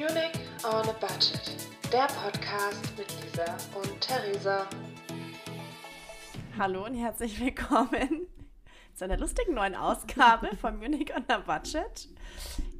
Munich 0.00 0.32
on 0.64 0.88
a 0.88 0.92
Budget. 0.94 1.68
Der 1.92 2.06
Podcast 2.06 2.96
mit 2.96 3.06
Lisa 3.20 3.54
und 3.74 4.00
Theresa. 4.00 4.66
Hallo 6.56 6.86
und 6.86 6.94
herzlich 6.94 7.38
willkommen 7.38 8.26
zu 8.94 9.04
einer 9.04 9.18
lustigen 9.18 9.52
neuen 9.52 9.74
Ausgabe 9.74 10.56
von 10.56 10.78
Munich 10.78 11.14
on 11.14 11.24
a 11.28 11.40
Budget. 11.40 12.08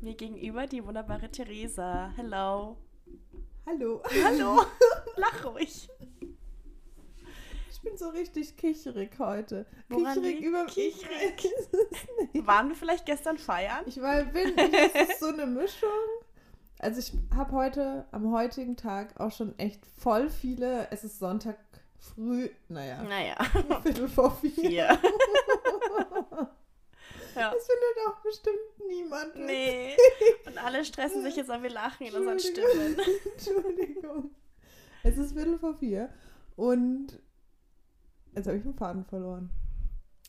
Mir 0.01 0.15
gegenüber 0.15 0.67
die 0.67 0.83
wunderbare 0.83 1.31
Theresa. 1.31 2.11
Hello. 2.17 2.79
Hallo. 3.67 4.03
Hallo. 4.25 4.65
Lach 5.17 5.45
ruhig. 5.45 5.91
Ich 7.71 7.83
bin 7.83 7.99
so 7.99 8.09
richtig 8.09 8.57
kicherig 8.57 9.19
heute. 9.19 9.67
Woran 9.91 10.15
kicherig 10.15 10.37
liegt 10.37 10.45
über 10.47 10.65
kicherig? 10.65 11.51
Wir 12.33 12.75
vielleicht 12.75 13.05
gestern 13.05 13.37
feiern? 13.37 13.85
Ich 13.85 14.01
war, 14.01 14.25
bin, 14.25 14.57
es 14.57 15.11
ist 15.11 15.21
so 15.21 15.27
eine 15.27 15.45
Mischung. 15.45 15.91
Also 16.81 16.99
ich 16.99 17.13
habe 17.37 17.53
heute, 17.53 18.07
am 18.11 18.33
heutigen 18.33 18.75
Tag 18.75 19.21
auch 19.21 19.33
schon 19.33 19.59
echt 19.59 19.85
voll 19.99 20.31
viele, 20.31 20.91
es 20.91 21.05
ist 21.05 21.19
Sonntag 21.19 21.59
früh, 21.99 22.49
naja, 22.69 23.03
Naja. 23.03 23.37
Viertel 23.83 24.09
vor 24.09 24.35
vier. 24.37 24.53
Vier. 24.53 24.81
ja. 27.37 27.53
Das 27.53 27.67
findet 27.67 27.99
auch 28.09 28.23
bestimmt 28.23 28.57
niemand. 28.89 29.37
Nee. 29.37 29.95
Und 30.47 30.57
alle 30.65 30.83
stressen 30.87 31.23
sich 31.23 31.37
jetzt, 31.37 31.51
aber 31.51 31.65
wir 31.65 31.71
lachen 31.71 32.07
in 32.07 32.15
unseren. 32.15 32.39
Stimmen. 32.39 32.97
Entschuldigung. 33.37 34.31
Es 35.03 35.19
ist 35.19 35.35
Viertel 35.35 35.59
vor 35.59 35.75
vier 35.75 36.09
und 36.57 37.21
jetzt 38.35 38.47
habe 38.47 38.57
ich 38.57 38.63
den 38.63 38.73
Faden 38.75 39.05
verloren. 39.05 39.51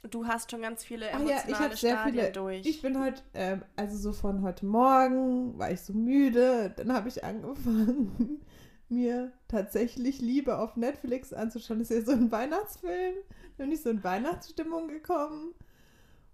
Du 0.10 0.26
hast 0.26 0.50
schon 0.50 0.62
ganz 0.62 0.84
viele 0.84 1.10
Ach 1.10 1.20
emotionale 1.20 1.44
ja, 1.44 1.50
ich 1.50 1.60
habe 1.60 1.76
sehr 1.76 1.94
Stadien 1.94 2.14
viele. 2.16 2.32
durch. 2.32 2.66
Ich 2.66 2.82
bin 2.82 3.00
heute, 3.00 3.22
ähm, 3.36 3.62
also 3.76 3.98
so 3.98 4.14
von 4.14 4.42
heute 4.42 4.66
Morgen 4.66 5.58
war 5.60 5.70
ich 5.72 5.82
so 5.82 5.94
müde. 5.94 6.74
Dann 6.76 6.92
habe 6.92 7.08
ich 7.08 7.24
angefangen, 7.24 8.42
mir 8.90 9.32
tatsächlich 9.48 10.20
Liebe 10.20 10.58
auf 10.58 10.76
Netflix 10.76 11.34
anzuschauen. 11.34 11.80
Das 11.80 11.92
ist 11.92 12.08
ja 12.08 12.14
so 12.14 12.20
ein 12.20 12.32
Weihnachtsfilm. 12.32 13.16
Bin 13.58 13.72
ich 13.72 13.82
so 13.84 13.92
in 13.92 14.04
Weihnachtsstimmung 14.04 14.88
gekommen. 14.88 15.54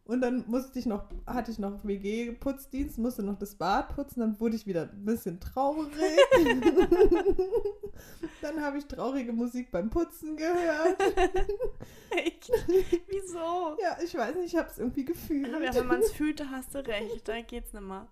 Und 0.07 0.21
dann 0.21 0.45
musste 0.47 0.79
ich 0.79 0.85
noch, 0.85 1.03
hatte 1.25 1.51
ich 1.51 1.59
noch 1.59 1.83
WG-Putzdienst, 1.83 2.97
musste 2.97 3.23
noch 3.23 3.37
das 3.37 3.55
Bad 3.55 3.93
putzen, 3.93 4.21
dann 4.21 4.39
wurde 4.39 4.55
ich 4.55 4.65
wieder 4.65 4.83
ein 4.83 5.03
bisschen 5.03 5.41
traurig. 5.41 5.91
dann 8.41 8.61
habe 8.61 8.77
ich 8.77 8.85
traurige 8.85 9.33
Musik 9.33 9.69
beim 9.69 9.89
Putzen 9.89 10.37
gehört. 10.37 10.97
Echt? 12.11 12.49
Wieso? 13.07 13.77
Ja, 13.81 13.97
ich 14.01 14.15
weiß 14.15 14.35
nicht, 14.35 14.53
ich 14.53 14.55
habe 14.55 14.69
es 14.69 14.77
irgendwie 14.77 15.03
gefühlt. 15.03 15.53
Aber 15.53 15.65
ja, 15.65 15.75
wenn 15.75 15.87
man 15.87 15.99
es 15.99 16.13
fühlt, 16.13 16.39
da 16.39 16.45
hast 16.51 16.73
du 16.73 16.85
recht. 16.85 17.27
Da 17.27 17.41
geht's 17.41 17.73
nicht 17.73 17.83
mehr. 17.83 18.07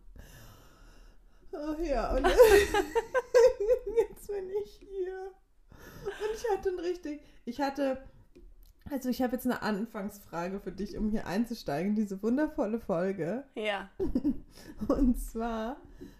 Ach 1.54 1.80
ja, 1.80 2.14
und 2.14 2.28
jetzt 3.98 4.28
bin 4.28 4.50
ich 4.64 4.80
hier. 4.80 5.32
Und 6.04 6.36
ich 6.36 6.52
hatte 6.52 6.70
ein 6.70 6.80
richtig, 6.80 7.22
ich 7.46 7.62
hatte, 7.62 8.04
also 8.92 9.10
ich 9.10 9.22
habe 9.22 9.34
jetzt 9.34 9.46
eine 9.46 9.62
Anfangsfrage 9.62 10.60
für 10.60 10.72
dich, 10.72 10.98
um 10.98 11.10
hier 11.10 11.26
einzusteigen, 11.26 11.92
in 11.92 11.96
diese 11.96 12.22
wundervolle 12.22 12.80
Folge. 12.80 13.44
Ja. 13.56 13.90
Und 14.88 15.20
zwar, 15.20 15.78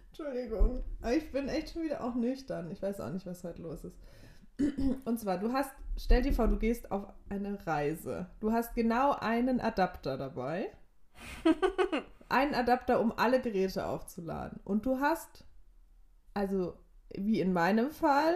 Entschuldigung, 0.08 0.84
ich 1.16 1.32
bin 1.32 1.48
echt 1.48 1.74
schon 1.74 1.84
wieder 1.84 2.04
auch 2.04 2.16
nüchtern. 2.16 2.72
Ich 2.72 2.82
weiß 2.82 3.00
auch 3.02 3.12
nicht, 3.12 3.26
was 3.26 3.44
heute 3.44 3.62
los 3.62 3.84
ist. 3.84 3.98
Und 5.06 5.20
zwar, 5.20 5.38
du 5.38 5.54
hast, 5.54 5.72
stell 5.98 6.22
dir 6.22 6.34
vor, 6.34 6.48
du 6.48 6.58
gehst 6.58 6.92
auf 6.92 7.06
eine 7.30 7.66
Reise. 7.68 8.30
Du 8.40 8.52
hast 8.52 8.74
genau 8.74 9.12
einen 9.12 9.60
Adapter 9.60 10.18
dabei. 10.18 10.72
einen 12.30 12.56
Adapter, 12.56 13.00
um 13.00 13.14
alle 13.18 13.42
Geräte 13.42 13.86
aufzuladen. 13.86 14.60
Und 14.64 14.86
du 14.86 15.00
hast, 15.00 15.46
also 16.34 16.78
wie 17.16 17.40
in 17.40 17.54
meinem 17.54 17.92
Fall, 17.92 18.36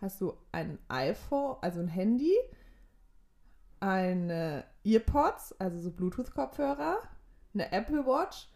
hast 0.00 0.20
du 0.20 0.34
ein 0.52 0.78
iPhone, 0.88 1.56
also 1.60 1.80
ein 1.80 1.88
Handy, 1.88 2.34
eine 3.80 4.64
Earpods, 4.84 5.54
also 5.60 5.78
so 5.78 5.90
Bluetooth-Kopfhörer, 5.90 6.98
eine 7.54 7.72
Apple 7.72 8.04
Watch 8.06 8.48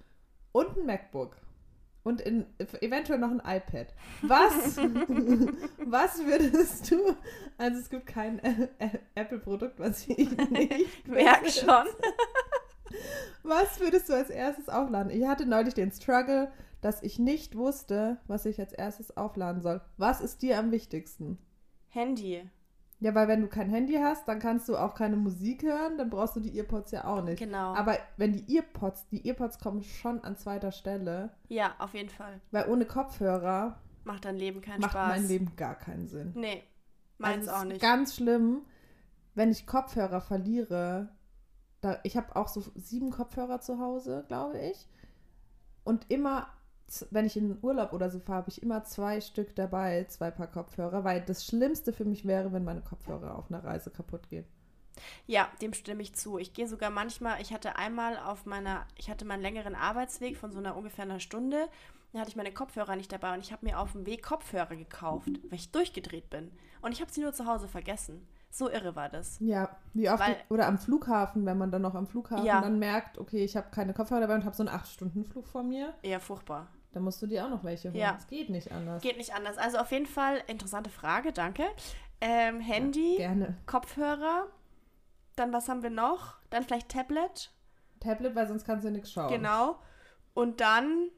und 0.53 0.77
ein 0.77 0.87
MacBook. 0.87 1.37
Und 2.05 2.21
in, 2.23 2.47
eventuell 2.81 3.19
noch 3.19 3.31
ein 3.31 3.41
iPad. 3.45 3.93
Was, 4.23 4.77
was 5.84 6.19
würdest 6.25 6.91
du, 6.91 6.97
also 7.59 7.79
es 7.81 7.91
gibt 7.91 8.06
kein 8.06 8.41
Ä- 8.41 8.69
Ä- 8.79 8.99
Apple-Produkt, 9.15 9.79
was 9.79 10.06
ich 10.09 10.17
nicht 10.51 11.06
Merk 11.09 11.43
besitze. 11.45 11.67
schon. 11.67 11.87
Was 13.43 13.79
würdest 13.81 14.09
du 14.09 14.15
als 14.15 14.31
erstes 14.31 14.69
aufladen? 14.69 15.11
Ich 15.11 15.27
hatte 15.27 15.45
neulich 15.45 15.75
den 15.75 15.93
Struggle, 15.93 16.50
dass 16.81 17.03
ich 17.03 17.19
nicht 17.19 17.56
wusste, 17.56 18.19
was 18.27 18.47
ich 18.47 18.59
als 18.61 18.73
erstes 18.73 19.17
aufladen 19.17 19.61
soll. 19.61 19.81
Was 19.99 20.21
ist 20.21 20.41
dir 20.43 20.59
am 20.59 20.71
wichtigsten? 20.71 21.39
Handy. 21.89 22.49
Ja, 23.00 23.14
weil 23.14 23.28
wenn 23.28 23.42
du 23.42 23.48
kein 23.48 23.70
Handy 23.70 23.94
hast, 23.94 24.26
dann 24.26 24.41
kannst 24.41 24.69
du 24.69 24.76
auch 24.76 24.94
keine 24.94 25.16
Musik 25.16 25.62
hören, 25.62 25.97
dann 25.98 26.10
brauchst 26.10 26.34
du 26.34 26.41
die 26.41 26.56
Earpods 26.59 26.91
ja 26.91 27.04
auch 27.04 27.22
nicht. 27.22 27.38
Genau. 27.38 27.75
Aber 27.75 27.97
wenn 28.16 28.32
die 28.32 28.56
Earpods, 28.56 29.09
die 29.10 29.25
Earpods 29.26 29.60
kommen 29.60 29.84
schon 29.84 30.22
an 30.25 30.36
zweiter 30.36 30.72
Stelle, 30.72 31.31
ja, 31.48 31.75
auf 31.78 31.94
jeden 31.94 32.08
Fall. 32.08 32.41
weil 32.50 32.69
ohne 32.69 32.87
Kopfhörer 32.87 33.78
Macht 34.04 34.25
dein 34.25 34.37
Leben 34.37 34.60
keinen 34.60 34.81
macht 34.81 34.92
Spaß. 34.92 35.08
mein 35.10 35.28
Leben 35.28 35.54
gar 35.54 35.76
keinen 35.76 36.08
Sinn. 36.08 36.32
Nee. 36.34 36.64
Meins 37.19 37.47
Also 37.48 37.60
auch 37.60 37.64
nicht. 37.69 37.81
Ganz 37.81 38.16
schlimm, 38.16 38.62
wenn 39.34 39.50
ich 39.50 39.66
Kopfhörer 39.66 40.20
verliere. 40.20 41.10
Da, 41.81 41.98
ich 42.03 42.16
habe 42.16 42.34
auch 42.34 42.48
so 42.48 42.64
sieben 42.75 43.10
Kopfhörer 43.10 43.60
zu 43.60 43.78
Hause, 43.78 44.25
glaube 44.26 44.58
ich. 44.58 44.88
Und 45.84 46.10
immer, 46.10 46.48
wenn 47.10 47.26
ich 47.26 47.37
in 47.37 47.49
den 47.49 47.59
Urlaub 47.62 47.93
oder 47.93 48.10
so 48.10 48.19
fahre, 48.19 48.38
habe 48.38 48.50
ich 48.50 48.62
immer 48.62 48.84
zwei 48.84 49.21
Stück 49.21 49.54
dabei, 49.54 50.04
zwei 50.09 50.31
Paar 50.31 50.47
Kopfhörer, 50.47 51.04
weil 51.04 51.21
das 51.22 51.44
Schlimmste 51.47 51.93
für 51.93 52.04
mich 52.04 52.26
wäre, 52.26 52.53
wenn 52.53 52.65
meine 52.65 52.81
Kopfhörer 52.81 53.37
auf 53.37 53.50
einer 53.50 53.62
Reise 53.65 53.91
kaputt 53.91 54.28
gehen. 54.28 54.44
Ja, 55.26 55.49
dem 55.62 55.75
stimme 55.75 56.03
ich 56.03 56.15
zu. 56.15 56.38
Ich 56.38 56.54
gehe 56.54 56.66
sogar 56.66 56.91
manchmal, 56.91 57.41
ich 57.41 57.53
hatte 57.53 57.76
einmal 57.76 58.16
auf 58.19 58.47
meiner, 58.47 58.87
ich 58.97 59.10
hatte 59.10 59.25
meinen 59.25 59.43
längeren 59.43 59.75
Arbeitsweg 59.75 60.37
von 60.37 60.50
so 60.50 60.59
einer 60.59 60.76
ungefähr 60.76 61.04
einer 61.04 61.21
Stunde. 61.21 61.69
Da 62.12 62.21
hatte 62.21 62.31
ich 62.31 62.37
meine 62.37 62.53
Kopfhörer 62.53 62.97
nicht 62.97 63.12
dabei 63.12 63.34
und 63.34 63.41
ich 63.41 63.53
habe 63.53 63.66
mir 63.66 63.78
auf 63.78 63.93
dem 63.93 64.06
Weg 64.06 64.22
Kopfhörer 64.22 64.75
gekauft, 64.76 65.28
weil 65.50 65.59
ich 65.59 65.70
durchgedreht 65.70 66.31
bin. 66.31 66.50
Und 66.81 66.93
ich 66.93 67.00
habe 67.00 67.12
sie 67.12 67.20
nur 67.20 67.32
zu 67.34 67.47
Hause 67.47 67.69
vergessen. 67.69 68.26
So 68.50 68.70
irre 68.70 68.97
war 68.97 69.10
das. 69.10 69.37
Ja, 69.41 69.76
wie 69.93 70.09
oft. 70.09 70.20
Weil- 70.20 70.37
oder 70.49 70.66
am 70.66 70.78
Flughafen, 70.78 71.44
wenn 71.44 71.59
man 71.59 71.70
dann 71.70 71.82
noch 71.82 71.94
am 71.94 72.06
Flughafen 72.06 72.47
Ja. 72.47 72.62
dann 72.62 72.78
merkt, 72.78 73.19
okay, 73.19 73.44
ich 73.44 73.56
habe 73.59 73.69
keine 73.70 73.93
Kopfhörer 73.93 74.22
dabei 74.22 74.37
und 74.37 74.44
habe 74.47 74.56
so 74.56 74.62
einen 74.66 74.70
8-Stunden-Flug 74.75 75.47
vor 75.47 75.62
mir, 75.62 75.93
Eher 76.03 76.19
furchtbar. 76.19 76.66
Dann 76.93 77.03
musst 77.03 77.21
du 77.22 77.26
dir 77.26 77.44
auch 77.44 77.50
noch 77.50 77.65
welche 77.65 77.88
holen. 77.91 78.00
Ja. 78.00 78.16
Es 78.19 78.26
geht 78.26 78.50
nicht 78.50 78.72
anders. 78.72 79.03
Geht 79.03 79.16
nicht 79.19 79.34
anders. 79.34 79.59
Also 79.59 79.78
auf 79.78 79.91
jeden 79.93 80.06
Fall 80.06 80.43
interessante 80.47 80.91
Frage, 80.91 81.32
danke. 81.32 81.65
Ähm, 82.21 82.60
Handy, 82.60 83.16
Gerne. 83.16 83.56
Kopfhörer, 83.66 84.47
dann 85.37 85.53
was 85.53 85.69
haben 85.69 85.82
wir 85.82 85.91
noch? 85.91 86.34
Dann 86.50 86.65
vielleicht 86.65 86.88
Tablet, 86.88 87.53
Tablet, 88.00 88.34
weil 88.34 88.49
sonst 88.49 88.65
kannst 88.65 88.84
du 88.84 88.91
nichts 88.91 89.12
schauen. 89.12 89.28
genau. 89.31 89.78
Und 90.34 90.60
dann, 90.60 91.10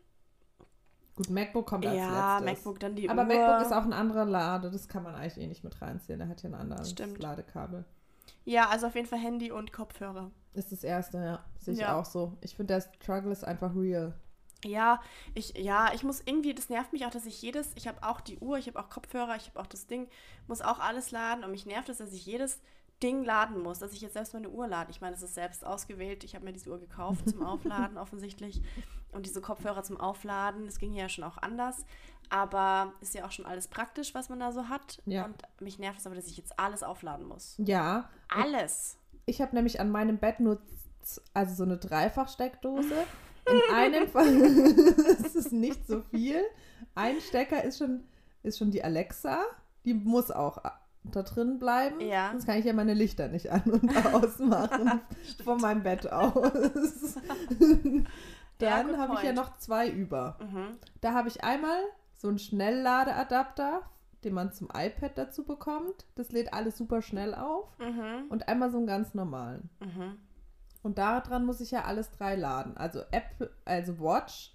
Gut, 1.16 1.28
MacBook 1.30 1.66
kommt 1.66 1.86
als 1.86 1.96
ja, 1.96 2.38
letztes. 2.38 2.56
MacBook, 2.64 2.80
dann 2.80 2.94
die 2.96 3.08
Aber 3.10 3.22
Uhr. 3.22 3.28
MacBook 3.28 3.66
ist 3.66 3.72
auch 3.72 3.84
ein 3.84 3.92
anderer 3.92 4.24
Lade, 4.24 4.70
das 4.70 4.88
kann 4.88 5.02
man 5.02 5.14
eigentlich 5.14 5.38
eh 5.38 5.46
nicht 5.46 5.62
mit 5.64 5.80
reinziehen. 5.82 6.18
Der 6.18 6.28
hat 6.28 6.42
ja 6.42 6.48
ein 6.50 6.54
anderes 6.54 6.90
Stimmt. 6.90 7.18
Ladekabel. 7.22 7.84
Ja, 8.44 8.68
also 8.70 8.86
auf 8.86 8.94
jeden 8.94 9.06
Fall 9.06 9.18
Handy 9.18 9.50
und 9.50 9.72
Kopfhörer. 9.72 10.30
Ist 10.54 10.72
das 10.72 10.82
erste, 10.84 11.18
ja. 11.18 11.44
Sehe 11.58 11.74
ich 11.74 11.80
Ja. 11.80 11.98
auch 11.98 12.04
so. 12.06 12.36
Ich 12.40 12.56
finde, 12.56 12.74
der 12.74 12.80
Struggle 12.80 13.30
ist 13.32 13.44
einfach 13.44 13.74
real. 13.74 14.14
Ja, 14.64 15.00
ich, 15.34 15.56
ja, 15.56 15.92
ich 15.94 16.02
muss 16.02 16.20
irgendwie, 16.24 16.54
das 16.54 16.68
nervt 16.68 16.92
mich 16.92 17.06
auch, 17.06 17.10
dass 17.10 17.24
ich 17.26 17.40
jedes, 17.40 17.72
ich 17.76 17.88
habe 17.88 18.02
auch 18.02 18.20
die 18.20 18.38
Uhr, 18.38 18.58
ich 18.58 18.66
habe 18.66 18.78
auch 18.78 18.90
Kopfhörer, 18.90 19.36
ich 19.36 19.46
habe 19.48 19.60
auch 19.60 19.66
das 19.66 19.86
Ding, 19.86 20.08
muss 20.48 20.60
auch 20.60 20.78
alles 20.80 21.10
laden 21.10 21.44
und 21.44 21.50
mich 21.50 21.64
nervt 21.66 21.88
es, 21.88 21.98
dass 21.98 22.12
ich 22.12 22.26
jedes 22.26 22.60
Ding 23.02 23.24
laden 23.24 23.62
muss, 23.62 23.78
dass 23.78 23.92
ich 23.94 24.02
jetzt 24.02 24.12
selbst 24.12 24.34
meine 24.34 24.50
Uhr 24.50 24.68
lade. 24.68 24.90
Ich 24.90 25.00
meine, 25.00 25.16
es 25.16 25.22
ist 25.22 25.34
selbst 25.34 25.64
ausgewählt, 25.64 26.22
ich 26.24 26.34
habe 26.34 26.44
mir 26.44 26.52
diese 26.52 26.68
Uhr 26.70 26.78
gekauft 26.78 27.26
zum 27.30 27.42
Aufladen 27.42 27.96
offensichtlich 27.98 28.60
und 29.12 29.24
diese 29.24 29.40
Kopfhörer 29.40 29.82
zum 29.82 29.98
Aufladen, 29.98 30.66
das 30.66 30.78
ging 30.78 30.92
ja 30.92 31.08
schon 31.08 31.24
auch 31.24 31.38
anders, 31.38 31.86
aber 32.28 32.92
ist 33.00 33.14
ja 33.14 33.24
auch 33.24 33.32
schon 33.32 33.46
alles 33.46 33.66
praktisch, 33.68 34.14
was 34.14 34.28
man 34.28 34.40
da 34.40 34.52
so 34.52 34.68
hat 34.68 35.00
Ja. 35.06 35.24
und 35.24 35.42
mich 35.60 35.78
nervt 35.78 36.00
es 36.00 36.06
aber, 36.06 36.14
dass 36.16 36.26
ich 36.26 36.36
jetzt 36.36 36.58
alles 36.58 36.82
aufladen 36.82 37.26
muss. 37.26 37.54
Ja. 37.58 38.10
Alles. 38.28 38.98
Ich 39.24 39.40
habe 39.40 39.54
nämlich 39.56 39.80
an 39.80 39.90
meinem 39.90 40.18
Bett 40.18 40.38
nur 40.40 40.60
also 41.32 41.54
so 41.54 41.62
eine 41.64 41.78
Dreifachsteckdose. 41.78 43.06
In 43.46 43.74
einem 43.74 44.08
Fall 44.08 44.26
ist 44.36 45.36
es 45.36 45.52
nicht 45.52 45.86
so 45.86 46.02
viel. 46.02 46.42
Ein 46.94 47.20
Stecker 47.20 47.64
ist 47.64 47.78
schon, 47.78 48.04
ist 48.42 48.58
schon 48.58 48.70
die 48.70 48.84
Alexa. 48.84 49.38
Die 49.84 49.94
muss 49.94 50.30
auch 50.30 50.58
da 51.04 51.22
drin 51.22 51.58
bleiben. 51.58 52.00
Ja. 52.00 52.30
Sonst 52.32 52.46
kann 52.46 52.58
ich 52.58 52.64
ja 52.64 52.72
meine 52.72 52.94
Lichter 52.94 53.28
nicht 53.28 53.50
an 53.50 53.62
und 53.64 54.06
ausmachen 54.14 55.00
von 55.42 55.60
meinem 55.60 55.82
Bett 55.82 56.10
aus. 56.10 57.16
Ja, 58.60 58.76
Dann 58.76 58.88
good 58.88 58.98
habe 58.98 59.14
ich 59.14 59.22
ja 59.22 59.32
noch 59.32 59.56
zwei 59.56 59.88
über. 59.88 60.36
Mhm. 60.38 60.76
Da 61.00 61.14
habe 61.14 61.28
ich 61.28 61.42
einmal 61.42 61.80
so 62.12 62.28
einen 62.28 62.38
Schnellladeadapter, 62.38 63.80
den 64.22 64.34
man 64.34 64.52
zum 64.52 64.68
iPad 64.68 65.16
dazu 65.16 65.44
bekommt. 65.44 66.04
Das 66.14 66.30
lädt 66.30 66.52
alles 66.52 66.76
super 66.76 67.00
schnell 67.00 67.34
auf. 67.34 67.70
Mhm. 67.78 68.26
Und 68.28 68.48
einmal 68.48 68.70
so 68.70 68.76
einen 68.76 68.86
ganz 68.86 69.14
normalen. 69.14 69.70
Mhm. 69.80 70.18
Und 70.82 70.98
daran 70.98 71.44
muss 71.44 71.60
ich 71.60 71.70
ja 71.70 71.84
alles 71.84 72.10
drei 72.10 72.36
laden. 72.36 72.76
Also 72.76 73.00
Apple, 73.10 73.50
also 73.64 73.98
Watch, 74.00 74.54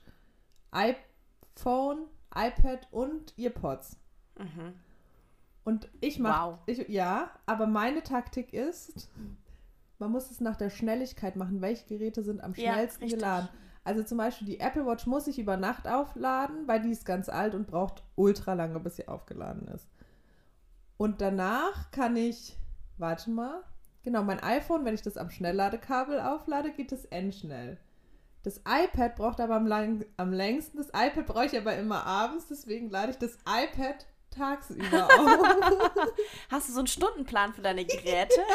iPhone, 0.71 2.05
iPad 2.33 2.87
und 2.91 3.33
Earpods. 3.37 3.97
Mhm. 4.37 4.73
Und 5.63 5.89
ich 6.01 6.19
mache, 6.19 6.51
Wow. 6.51 6.59
ich, 6.65 6.87
ja, 6.89 7.29
aber 7.45 7.65
meine 7.67 8.03
Taktik 8.03 8.53
ist, 8.53 9.09
man 9.97 10.11
muss 10.11 10.29
es 10.31 10.41
nach 10.41 10.55
der 10.57 10.69
Schnelligkeit 10.69 11.35
machen. 11.35 11.61
Welche 11.61 11.85
Geräte 11.87 12.23
sind 12.23 12.41
am 12.41 12.53
Ja, 12.55 12.73
schnellsten 12.73 13.03
richtig. 13.03 13.19
geladen? 13.19 13.49
Also 13.83 14.03
zum 14.03 14.17
Beispiel 14.17 14.47
die 14.47 14.59
Apple 14.59 14.85
Watch 14.85 15.05
muss 15.05 15.27
ich 15.27 15.37
über 15.39 15.57
Nacht 15.57 15.87
aufladen, 15.87 16.67
weil 16.67 16.81
die 16.81 16.89
ist 16.91 17.05
ganz 17.05 17.29
alt 17.29 17.53
und 17.53 17.67
braucht 17.67 18.03
ultra 18.15 18.53
lange, 18.53 18.79
bis 18.79 18.95
sie 18.95 19.07
aufgeladen 19.07 19.67
ist. 19.67 19.87
Und 20.97 21.21
danach 21.21 21.91
kann 21.91 22.15
ich, 22.15 22.57
warte 22.97 23.29
mal, 23.29 23.63
genau, 24.05 24.23
mein 24.23 24.41
iPhone, 24.41 24.85
wenn 24.85 24.95
ich 24.95 25.01
das 25.01 25.17
am 25.17 25.29
Schnellladekabel 25.29 26.21
auflade, 26.21 26.71
geht 26.71 26.93
es 26.93 27.03
endschnell. 27.05 27.77
Das 28.43 28.59
iPad 28.59 29.15
braucht 29.15 29.41
aber 29.41 29.55
am, 29.55 29.67
lang, 29.67 30.05
am 30.15 30.31
längsten. 30.31 30.77
Das 30.77 30.87
iPad 30.89 31.25
brauche 31.25 31.45
ich 31.47 31.57
aber 31.57 31.75
immer 31.75 32.05
abends, 32.05 32.47
deswegen 32.47 32.89
lade 32.89 33.11
ich 33.11 33.17
das 33.17 33.37
iPad 33.47 34.05
tagsüber 34.29 35.05
auf. 35.19 36.01
Hast 36.49 36.69
du 36.69 36.73
so 36.73 36.79
einen 36.79 36.87
Stundenplan 36.87 37.53
für 37.53 37.61
deine 37.61 37.83
Geräte? 37.85 38.39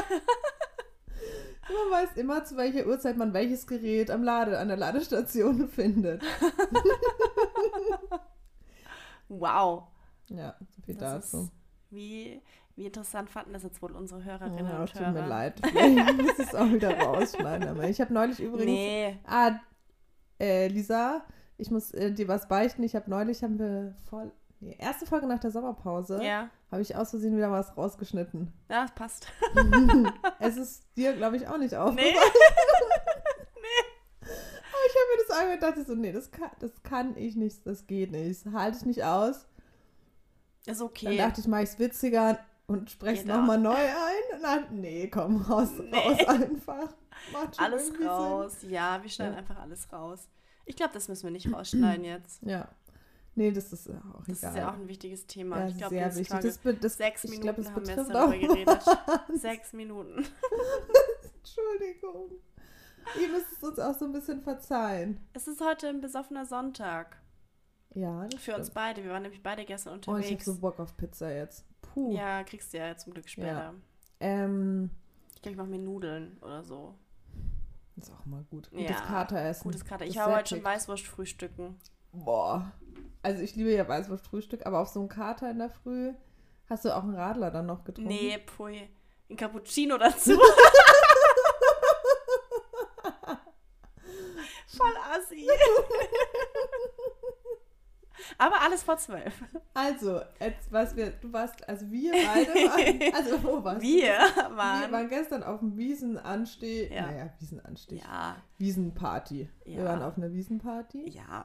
man 1.68 1.90
weiß 1.90 2.16
immer, 2.16 2.44
zu 2.44 2.56
welcher 2.56 2.86
Uhrzeit 2.86 3.16
man 3.16 3.32
welches 3.32 3.66
Gerät 3.66 4.10
am 4.10 4.22
Lade, 4.22 4.58
an 4.58 4.68
der 4.68 4.76
Ladestation 4.76 5.68
findet. 5.72 6.22
wow. 9.28 9.84
Ja, 10.28 10.56
so 10.76 10.82
viel 10.82 10.94
Das 10.94 11.30
dazu. 11.30 11.50
wie, 11.90 12.40
wie 12.80 12.86
interessant 12.86 13.28
fanden 13.28 13.52
das 13.52 13.62
jetzt 13.62 13.82
wohl 13.82 13.92
unsere 13.92 14.24
Hörerinnen 14.24 14.66
Ja, 14.66 14.80
und 14.80 14.90
tut 14.90 15.00
Hörer. 15.00 15.12
mir 15.12 15.26
leid. 15.26 15.60
Muss 16.16 16.38
ich 16.38 16.46
es 16.46 16.54
auch 16.54 16.70
wieder 16.72 16.98
rausschneiden. 16.98 17.68
Aber 17.68 17.84
ich 17.86 18.00
habe 18.00 18.12
neulich 18.14 18.40
übrigens. 18.40 18.64
Nee. 18.64 19.18
Ah, 19.26 19.60
äh, 20.40 20.66
Lisa, 20.68 21.22
ich 21.58 21.70
muss 21.70 21.92
äh, 21.92 22.10
dir 22.10 22.26
was 22.26 22.48
beichten. 22.48 22.82
Ich 22.82 22.96
habe 22.96 23.10
neulich, 23.10 23.42
haben 23.42 23.58
wir 23.58 23.94
voll. 24.08 24.32
Nee, 24.60 24.76
erste 24.78 25.04
Folge 25.04 25.26
nach 25.26 25.38
der 25.40 25.50
Sommerpause, 25.50 26.22
Ja. 26.24 26.48
habe 26.72 26.80
ich 26.80 26.96
aus 26.96 27.10
Versehen 27.10 27.36
wieder 27.36 27.50
was 27.50 27.76
rausgeschnitten. 27.76 28.50
Ja, 28.70 28.82
das 28.82 28.92
passt. 28.94 29.26
es 30.38 30.56
ist 30.56 30.84
dir, 30.96 31.12
glaube 31.14 31.36
ich, 31.36 31.46
auch 31.48 31.58
nicht 31.58 31.74
aufgefallen. 31.74 32.14
Nee. 33.62 34.26
Aber 34.72 34.86
ich 34.86 34.94
habe 34.94 35.06
mir 35.12 35.26
das 35.28 35.36
angehört 35.38 35.62
und 35.62 35.68
dachte 35.68 35.84
so, 35.84 35.94
nee, 35.94 36.12
das 36.12 36.30
kann, 36.30 36.50
das 36.60 36.82
kann 36.82 37.16
ich 37.18 37.36
nicht, 37.36 37.66
das 37.66 37.86
geht 37.86 38.10
nicht, 38.12 38.46
das 38.46 38.52
halte 38.54 38.78
ich 38.78 38.86
nicht 38.86 39.04
aus. 39.04 39.46
Ist 40.66 40.80
Dann 40.80 40.86
okay. 40.88 41.16
dachte 41.16 41.40
ich, 41.40 41.46
mache 41.46 41.62
ich 41.62 41.70
es 41.70 41.78
witziger 41.78 42.38
und 42.72 42.90
spreche 42.90 43.22
auch. 43.32 43.38
nochmal 43.38 43.58
neu 43.58 43.74
ein. 43.74 44.42
Dann, 44.42 44.80
nee, 44.80 45.08
komm, 45.08 45.42
raus, 45.42 45.68
Nee. 45.78 45.96
raus 45.96 46.18
einfach. 46.28 46.88
Alles 47.58 47.88
Sinn. 47.88 48.06
raus. 48.06 48.56
Ja, 48.68 49.02
wir 49.02 49.10
schneiden 49.10 49.34
Ja. 49.34 49.38
einfach 49.40 49.58
alles 49.60 49.92
raus. 49.92 50.28
Ich 50.64 50.76
glaube, 50.76 50.92
das 50.94 51.08
müssen 51.08 51.24
wir 51.24 51.30
nicht 51.32 51.52
rausschneiden 51.52 52.04
jetzt. 52.04 52.42
Ja. 52.42 52.68
Nee, 53.34 53.52
das 53.52 53.72
ist 53.72 53.86
ja 53.86 54.00
auch 54.14 54.24
Das 54.26 54.38
egal. 54.38 54.50
ist 54.50 54.56
ja 54.58 54.70
auch 54.70 54.74
ein 54.74 54.88
wichtiges 54.88 55.26
Thema. 55.26 55.60
Ja, 55.60 55.68
ich 55.68 55.76
glaube, 55.78 55.94
sehr 55.94 56.06
das 56.06 56.16
wichtig. 56.18 56.40
Das, 56.40 56.58
be- 56.58 56.74
das, 56.74 56.96
Sechs 56.96 57.24
ich 57.24 57.30
Minuten 57.30 57.44
glaub, 57.44 57.56
das 57.56 57.70
haben 57.72 57.86
wir 57.86 57.96
jetzt 57.96 58.10
darüber 58.10 58.38
geredet. 58.54 58.82
Sechs 59.40 59.72
Minuten. 59.72 60.24
Entschuldigung. 61.38 62.30
Ihr 63.20 63.28
müsst 63.28 63.52
es 63.56 63.62
uns 63.62 63.78
auch 63.78 63.94
so 63.98 64.04
ein 64.04 64.12
bisschen 64.12 64.42
verzeihen. 64.42 65.20
Es 65.32 65.48
ist 65.48 65.60
heute 65.64 65.88
ein 65.88 66.00
besoffener 66.00 66.44
Sonntag. 66.44 67.16
Ja, 67.94 68.26
das 68.28 68.40
Für 68.40 68.54
uns 68.56 68.66
stimmt. 68.66 68.74
beide. 68.74 69.02
Wir 69.04 69.10
waren 69.10 69.22
nämlich 69.22 69.42
beide 69.42 69.64
gestern 69.64 69.94
Oh, 69.94 69.96
ich 70.00 70.08
unterwegs. 70.08 70.44
so 70.44 70.58
Bock 70.60 70.78
auf 70.78 70.96
Pizza 70.96 71.32
jetzt. 71.32 71.64
Puh. 71.82 72.14
ja, 72.14 72.44
kriegst 72.44 72.72
du 72.72 72.78
ja 72.78 72.96
zum 72.96 73.12
Glück 73.14 73.28
später. 73.28 73.74
Ähm, 74.20 74.90
Ich 75.34 75.42
glaube, 75.42 75.52
ich 75.52 75.56
mache 75.58 75.68
mir 75.68 75.78
Nudeln 75.78 76.38
oder 76.40 76.62
so. 76.62 76.94
ist 77.96 78.12
auch 78.12 78.24
mal 78.26 78.44
gut. 78.50 78.70
Gutes 78.70 78.88
Ja, 78.90 79.00
Kateressen. 79.00 79.64
Gutes 79.64 79.84
Kater. 79.84 80.04
Ich 80.06 80.16
habe 80.18 80.34
heute 80.36 80.50
schon. 80.56 80.64
Weißwurst 80.64 81.06
frühstücken. 81.06 81.78
Boah. 82.12 82.72
Also 83.22 83.42
ich 83.42 83.54
liebe 83.56 83.72
ja 83.72 83.86
Weißwurstfrühstück, 83.86 84.64
aber 84.66 84.78
auf 84.80 84.88
so 84.88 85.00
einem 85.00 85.08
Kater 85.08 85.50
in 85.50 85.58
der 85.58 85.68
Früh 85.70 86.12
hast 86.68 86.84
du 86.84 86.96
auch 86.96 87.02
einen 87.02 87.14
Radler 87.14 87.50
dann 87.50 87.66
noch 87.66 87.84
getrunken. 87.84 88.08
Nee, 88.10 88.38
pui. 88.38 88.88
Ein 89.28 89.36
Cappuccino 89.36 89.98
dazu. 89.98 90.30
Voll 94.66 94.94
assi. 95.12 95.46
Aber 98.42 98.60
alles 98.62 98.82
vor 98.82 98.96
zwölf. 98.96 99.34
Also, 99.74 100.20
jetzt, 100.40 100.72
was 100.72 100.96
wir, 100.96 101.10
du 101.10 101.30
warst, 101.32 101.68
also 101.68 101.90
wir 101.90 102.12
beide 102.34 102.50
waren, 102.54 103.14
also 103.14 103.42
wo 103.44 103.62
warst 103.62 103.82
Wir 103.82 104.14
du? 104.14 104.50
Wir 104.50 104.56
waren. 104.56 104.92
waren 104.92 105.08
gestern 105.10 105.42
auf 105.42 105.60
dem 105.60 105.76
Wiesenansteh, 105.76 106.92
Ja. 106.92 107.02
naja, 107.06 107.30
Wiesenansteh, 107.38 107.96
Ja, 107.96 108.36
Wiesenparty. 108.58 109.48
Wir 109.64 109.74
Ja. 109.74 109.84
waren 109.84 110.02
auf 110.02 110.16
einer 110.16 110.32
Wiesenparty 110.32 111.10
ja. 111.10 111.44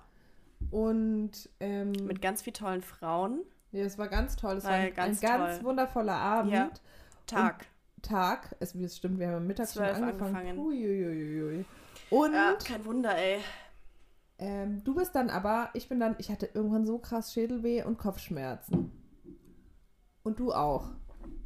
und 0.71 1.31
ähm, 1.59 1.91
Mit 2.05 2.21
ganz 2.21 2.41
vielen 2.41 2.53
tollen 2.53 2.81
Frauen. 2.81 3.41
ja, 3.71 3.83
es 3.83 3.97
war 3.97 4.07
ganz 4.07 4.35
toll. 4.35 4.55
Es 4.57 4.63
war, 4.63 4.71
War 4.71 4.77
ein 4.79 4.93
ganz 4.93 5.21
ein 5.21 5.27
ganz 5.27 5.63
wundervoller 5.63 6.15
Abend. 6.15 6.53
Ja. 6.53 6.69
Tag. 7.27 7.65
Tag, 8.01 8.55
es 8.59 8.75
es 8.75 8.97
stimmt, 8.97 9.19
wir 9.19 9.27
haben 9.27 9.35
am 9.37 9.47
Mittag 9.47 9.67
schon 9.69 9.81
angefangen. 9.83 10.35
angefangen. 10.35 10.59
Uiuiuiui. 10.59 11.65
Und 12.11 12.33
Ja, 12.33 12.53
kein 12.63 12.85
Wunder, 12.85 13.17
ey. 13.17 13.39
Ähm, 14.37 14.83
du 14.83 14.95
bist 14.95 15.15
dann 15.15 15.29
aber, 15.29 15.69
ich 15.73 15.87
bin 15.87 15.99
dann, 15.99 16.15
ich 16.17 16.29
hatte 16.29 16.49
irgendwann 16.53 16.85
so 16.85 16.97
krass 16.97 17.33
Schädelweh 17.33 17.83
und 17.83 17.97
Kopfschmerzen. 17.97 18.91
Und 20.23 20.39
du 20.39 20.53
auch. 20.53 20.89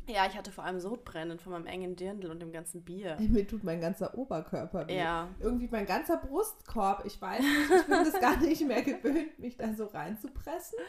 Ja, 0.08 0.26
ich 0.28 0.36
hatte 0.36 0.52
vor 0.52 0.64
allem 0.64 0.80
Sodbrennen 0.80 1.38
von 1.38 1.52
meinem 1.52 1.68
engen 1.68 1.96
Dirndl 1.96 2.32
und 2.32 2.42
dem 2.42 2.52
ganzen 2.52 2.84
Bier. 2.84 3.18
Mir 3.30 3.48
tut 3.48 3.64
mein 3.64 3.80
ganzer 3.80 4.18
Oberkörper 4.18 4.88
weh. 4.88 4.98
Ja. 4.98 5.28
Irgendwie 5.40 5.68
mein 5.70 5.86
ganzer 5.86 6.18
Brustkorb, 6.18 7.06
ich 7.06 7.22
weiß 7.22 7.42
nicht, 7.42 7.82
ich 7.82 7.86
bin 7.86 8.06
das 8.06 8.20
gar 8.20 8.38
nicht 8.38 8.66
mehr 8.66 8.82
gewöhnt, 8.82 9.38
mich 9.38 9.58
da 9.58 9.74
so 9.74 9.86
reinzupressen. 9.86 10.80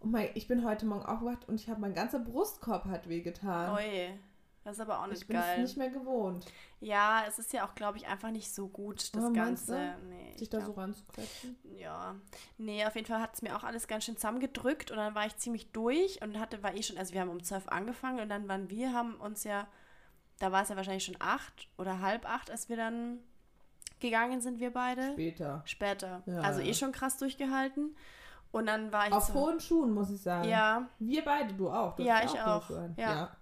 Und 0.00 0.12
mein, 0.12 0.28
ich 0.34 0.48
bin 0.48 0.64
heute 0.64 0.86
Morgen 0.86 1.04
aufgewacht 1.04 1.46
und 1.48 1.60
ich 1.60 1.68
habe 1.68 1.80
mein 1.80 1.94
ganzer 1.94 2.20
Brustkorb 2.20 2.86
hat 2.86 3.08
wehgetan. 3.08 3.74
Oi. 3.74 4.18
Das 4.64 4.76
ist 4.76 4.80
aber 4.80 5.00
auch 5.00 5.06
nicht 5.06 5.20
ich 5.22 5.28
bin 5.28 5.36
es 5.36 5.42
geil. 5.44 5.62
nicht 5.62 5.76
mehr 5.76 5.90
gewohnt, 5.90 6.46
Ja, 6.80 7.22
es 7.28 7.38
ist 7.38 7.52
ja 7.52 7.66
auch, 7.66 7.74
glaube 7.74 7.98
ich, 7.98 8.06
einfach 8.06 8.30
nicht 8.30 8.52
so 8.54 8.66
gut, 8.68 9.14
das 9.14 9.22
meinst 9.22 9.36
Ganze. 9.68 9.94
Nee, 10.08 10.32
sich 10.32 10.42
ich 10.42 10.48
da 10.50 10.58
glaub- 10.58 10.74
so 10.74 10.80
ranzuquetschen. 10.80 11.56
Ja. 11.78 12.14
Nee, 12.56 12.84
auf 12.86 12.94
jeden 12.94 13.06
Fall 13.06 13.20
hat 13.20 13.34
es 13.34 13.42
mir 13.42 13.54
auch 13.56 13.62
alles 13.64 13.86
ganz 13.88 14.04
schön 14.04 14.16
zusammengedrückt 14.16 14.90
und 14.90 14.96
dann 14.96 15.14
war 15.14 15.26
ich 15.26 15.36
ziemlich 15.36 15.70
durch 15.72 16.22
und 16.22 16.40
hatte, 16.40 16.62
war 16.62 16.74
eh 16.74 16.82
schon, 16.82 16.96
also 16.98 17.12
wir 17.12 17.20
haben 17.20 17.28
um 17.30 17.42
12 17.42 17.68
angefangen 17.68 18.20
und 18.20 18.28
dann 18.30 18.48
waren 18.48 18.70
wir, 18.70 18.92
haben 18.94 19.16
uns 19.16 19.44
ja, 19.44 19.66
da 20.38 20.50
war 20.50 20.62
es 20.62 20.70
ja 20.70 20.76
wahrscheinlich 20.76 21.04
schon 21.04 21.16
acht 21.20 21.68
oder 21.76 22.00
halb 22.00 22.26
acht, 22.28 22.50
als 22.50 22.68
wir 22.70 22.76
dann 22.78 23.18
gegangen 24.00 24.40
sind, 24.40 24.60
wir 24.60 24.72
beide. 24.72 25.12
Später. 25.12 25.62
Später. 25.66 26.22
Ja, 26.26 26.40
also 26.40 26.60
ja. 26.60 26.68
eh 26.68 26.74
schon 26.74 26.92
krass 26.92 27.16
durchgehalten. 27.18 27.94
Und 28.50 28.66
dann 28.66 28.92
war 28.92 29.08
ich 29.08 29.12
Auf 29.12 29.24
so, 29.26 29.34
hohen 29.34 29.60
Schuhen, 29.60 29.92
muss 29.92 30.10
ich 30.10 30.20
sagen. 30.22 30.48
Ja, 30.48 30.88
Wir 30.98 31.24
beide, 31.24 31.54
du 31.54 31.68
auch. 31.70 31.96
Du 31.96 32.02
Ja, 32.02 32.24
ich 32.24 32.30
auch. 32.40 32.66
Schuhe 32.66 32.78
an. 32.78 32.94
Ja. 32.96 33.36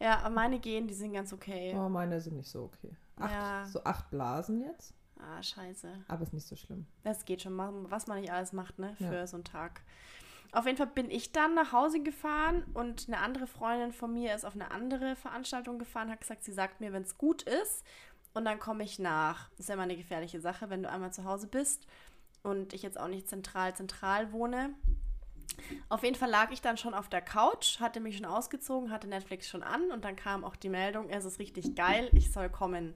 Ja, 0.00 0.28
meine 0.30 0.58
gehen, 0.58 0.86
die 0.86 0.94
sind 0.94 1.12
ganz 1.12 1.32
okay. 1.32 1.74
Oh, 1.76 1.88
meine 1.88 2.20
sind 2.20 2.36
nicht 2.36 2.48
so 2.50 2.64
okay. 2.64 2.94
Acht, 3.16 3.30
Ja. 3.32 3.64
So 3.66 3.82
acht 3.84 4.10
Blasen 4.10 4.60
jetzt, 4.62 4.94
Ah, 5.18 5.42
scheiße. 5.42 5.88
aber 6.08 6.22
ist 6.22 6.32
nicht 6.34 6.46
so 6.46 6.56
schlimm. 6.56 6.86
Das 7.04 7.24
geht 7.24 7.42
schon, 7.42 7.56
was 7.90 8.06
man 8.06 8.20
nicht 8.20 8.32
alles 8.32 8.52
macht, 8.52 8.78
ne, 8.78 8.94
für 8.96 9.04
Ja. 9.14 9.26
so 9.26 9.36
einen 9.36 9.44
Tag. 9.44 9.82
Auf 10.52 10.66
jeden 10.66 10.76
Fall 10.76 10.86
bin 10.88 11.10
ich 11.10 11.32
dann 11.32 11.54
nach 11.54 11.72
Hause 11.72 12.00
gefahren 12.02 12.64
und 12.74 13.08
eine 13.08 13.18
andere 13.18 13.46
Freundin 13.46 13.92
von 13.92 14.12
mir 14.12 14.34
ist 14.34 14.44
auf 14.44 14.54
eine 14.54 14.70
andere 14.70 15.16
Veranstaltung 15.16 15.78
gefahren, 15.78 16.10
hat 16.10 16.20
gesagt, 16.20 16.44
sie 16.44 16.52
sagt 16.52 16.80
mir, 16.80 16.92
wenn 16.92 17.02
es 17.02 17.18
gut 17.18 17.42
ist 17.42 17.84
und 18.34 18.44
dann 18.44 18.58
komme 18.60 18.84
ich 18.84 18.98
nach. 19.00 19.48
Das 19.50 19.60
ist 19.60 19.68
ja 19.68 19.74
immer 19.74 19.82
eine 19.84 19.96
gefährliche 19.96 20.40
Sache, 20.40 20.70
wenn 20.70 20.82
du 20.82 20.90
einmal 20.90 21.12
zu 21.12 21.24
Hause 21.24 21.46
bist 21.48 21.86
und 22.44 22.72
ich 22.72 22.82
jetzt 22.82 23.00
auch 23.00 23.08
nicht 23.08 23.28
zentral, 23.28 23.74
zentral 23.74 24.30
wohne. 24.32 24.74
Auf 25.88 26.02
jeden 26.02 26.16
Fall 26.16 26.30
lag 26.30 26.50
ich 26.50 26.60
dann 26.60 26.76
schon 26.76 26.94
auf 26.94 27.08
der 27.08 27.20
Couch, 27.20 27.80
hatte 27.80 28.00
mich 28.00 28.16
schon 28.16 28.26
ausgezogen, 28.26 28.90
hatte 28.90 29.08
Netflix 29.08 29.48
schon 29.48 29.62
an 29.62 29.90
und 29.90 30.04
dann 30.04 30.16
kam 30.16 30.44
auch 30.44 30.56
die 30.56 30.68
Meldung, 30.68 31.08
es 31.08 31.24
ist 31.24 31.38
richtig 31.38 31.74
geil, 31.74 32.08
ich 32.12 32.32
soll 32.32 32.48
kommen. 32.48 32.94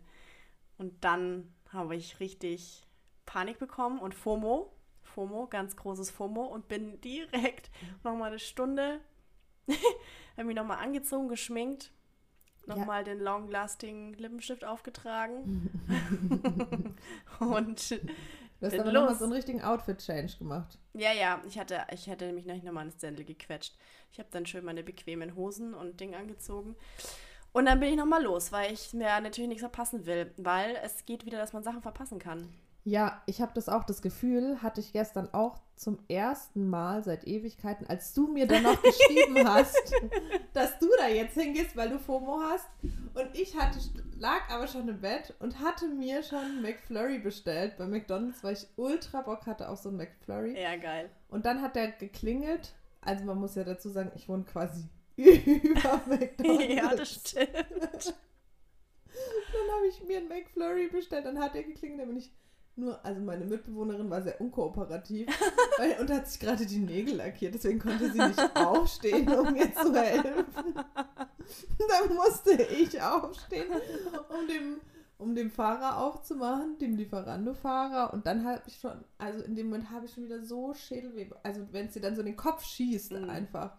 Und 0.76 1.04
dann 1.04 1.52
habe 1.72 1.96
ich 1.96 2.20
richtig 2.20 2.86
Panik 3.26 3.58
bekommen 3.58 3.98
und 3.98 4.14
FOMO, 4.14 4.72
FOMO, 5.02 5.48
ganz 5.48 5.76
großes 5.76 6.10
FOMO 6.10 6.44
und 6.44 6.68
bin 6.68 7.00
direkt 7.02 7.70
nochmal 8.04 8.30
eine 8.30 8.38
Stunde, 8.38 9.00
habe 10.36 10.44
mich 10.44 10.56
nochmal 10.56 10.78
angezogen, 10.78 11.28
geschminkt, 11.28 11.92
nochmal 12.66 13.04
den 13.04 13.18
Long-Lasting 13.18 14.14
Lippenstift 14.14 14.64
aufgetragen 14.64 15.70
und 17.40 18.00
Du 18.60 18.66
hast 18.66 18.78
aber 18.78 18.92
nochmal 18.92 19.14
so 19.14 19.24
einen 19.24 19.32
richtigen 19.32 19.62
Outfit-Change 19.62 20.38
gemacht. 20.38 20.78
ja, 20.94 21.12
ja, 21.12 21.40
ich 21.46 21.58
hatte, 21.58 21.80
ich 21.92 22.08
hätte 22.08 22.32
mich 22.32 22.44
nicht 22.44 22.64
nochmal 22.64 22.86
ins 22.86 22.96
Dirndl 22.96 23.24
gequetscht. 23.24 23.76
Ich 24.12 24.18
habe 24.18 24.28
dann 24.32 24.46
schön 24.46 24.64
meine 24.64 24.82
bequemen 24.82 25.36
Hosen 25.36 25.74
und 25.74 26.00
Ding 26.00 26.14
angezogen. 26.14 26.74
Und 27.52 27.66
dann 27.66 27.80
bin 27.80 27.90
ich 27.90 27.96
nochmal 27.96 28.22
los, 28.22 28.50
weil 28.52 28.72
ich 28.72 28.92
mir 28.92 29.20
natürlich 29.20 29.48
nichts 29.48 29.62
verpassen 29.62 30.06
will, 30.06 30.32
weil 30.36 30.76
es 30.82 31.04
geht 31.06 31.24
wieder, 31.24 31.38
dass 31.38 31.52
man 31.52 31.62
Sachen 31.62 31.82
verpassen 31.82 32.18
kann. 32.18 32.52
Ja, 32.88 33.22
ich 33.26 33.42
habe 33.42 33.52
das 33.54 33.68
auch, 33.68 33.84
das 33.84 34.00
Gefühl, 34.00 34.62
hatte 34.62 34.80
ich 34.80 34.94
gestern 34.94 35.28
auch 35.34 35.60
zum 35.76 35.98
ersten 36.08 36.70
Mal 36.70 37.04
seit 37.04 37.26
Ewigkeiten, 37.26 37.86
als 37.86 38.14
du 38.14 38.28
mir 38.28 38.46
dann 38.46 38.62
noch 38.62 38.82
geschrieben 38.82 39.36
hast, 39.46 39.76
dass 40.54 40.78
du 40.78 40.88
da 40.96 41.06
jetzt 41.06 41.34
hingehst, 41.34 41.76
weil 41.76 41.90
du 41.90 41.98
FOMO 41.98 42.40
hast. 42.40 42.66
Und 43.12 43.28
ich 43.34 43.54
hatte, 43.58 43.78
lag 44.18 44.48
aber 44.48 44.66
schon 44.68 44.88
im 44.88 45.02
Bett 45.02 45.34
und 45.38 45.60
hatte 45.60 45.86
mir 45.86 46.22
schon 46.22 46.62
McFlurry 46.62 47.18
bestellt 47.18 47.76
bei 47.76 47.86
McDonalds, 47.86 48.42
weil 48.42 48.54
ich 48.54 48.66
ultra 48.76 49.20
Bock 49.20 49.44
hatte 49.44 49.68
auf 49.68 49.80
so 49.80 49.90
einen 49.90 49.98
McFlurry. 49.98 50.58
Ja, 50.58 50.76
geil. 50.76 51.10
Und 51.28 51.44
dann 51.44 51.60
hat 51.60 51.76
der 51.76 51.92
geklingelt. 51.92 52.72
Also 53.02 53.26
man 53.26 53.36
muss 53.36 53.54
ja 53.54 53.64
dazu 53.64 53.90
sagen, 53.90 54.12
ich 54.16 54.30
wohne 54.30 54.44
quasi 54.44 54.88
über 55.16 56.00
McDonalds. 56.06 56.74
ja, 56.74 56.94
das 56.94 57.10
stimmt. 57.10 57.48
Dann 59.52 59.76
habe 59.76 59.86
ich 59.88 60.02
mir 60.04 60.18
einen 60.18 60.28
McFlurry 60.28 60.88
bestellt, 60.88 61.24
dann 61.24 61.40
hat 61.40 61.56
er 61.56 61.64
geklingelt, 61.64 62.00
dann 62.00 62.08
bin 62.08 62.18
ich 62.18 62.30
nur, 62.78 63.04
also 63.04 63.20
meine 63.20 63.44
Mitbewohnerin 63.44 64.08
war 64.10 64.22
sehr 64.22 64.40
unkooperativ 64.40 65.28
weil, 65.78 65.98
und 66.00 66.10
hat 66.10 66.28
sich 66.28 66.40
gerade 66.40 66.64
die 66.66 66.78
Nägel 66.78 67.16
lackiert, 67.16 67.54
deswegen 67.54 67.78
konnte 67.78 68.10
sie 68.10 68.18
nicht 68.18 68.56
aufstehen, 68.56 69.28
um 69.28 69.52
mir 69.52 69.72
zu 69.74 69.92
helfen. 69.94 70.74
Dann 70.74 72.14
musste 72.14 72.52
ich 72.62 73.00
aufstehen, 73.00 73.68
um 74.28 74.46
dem, 74.46 74.80
um 75.18 75.34
dem 75.34 75.50
Fahrer 75.50 75.98
aufzumachen, 75.98 76.78
dem 76.78 76.96
Lieferando-Fahrer. 76.96 78.12
Und 78.12 78.26
dann 78.26 78.44
habe 78.44 78.62
ich 78.66 78.78
schon, 78.78 79.04
also 79.16 79.42
in 79.44 79.56
dem 79.56 79.68
Moment 79.70 79.90
habe 79.90 80.06
ich 80.06 80.12
schon 80.12 80.24
wieder 80.24 80.44
so 80.44 80.74
Schädelweh, 80.74 81.28
also 81.42 81.66
wenn 81.72 81.86
es 81.86 81.94
dir 81.94 82.00
dann 82.02 82.14
so 82.14 82.20
in 82.20 82.26
den 82.26 82.36
Kopf 82.36 82.64
schießt 82.64 83.12
Mhm. 83.12 83.30
einfach. 83.30 83.76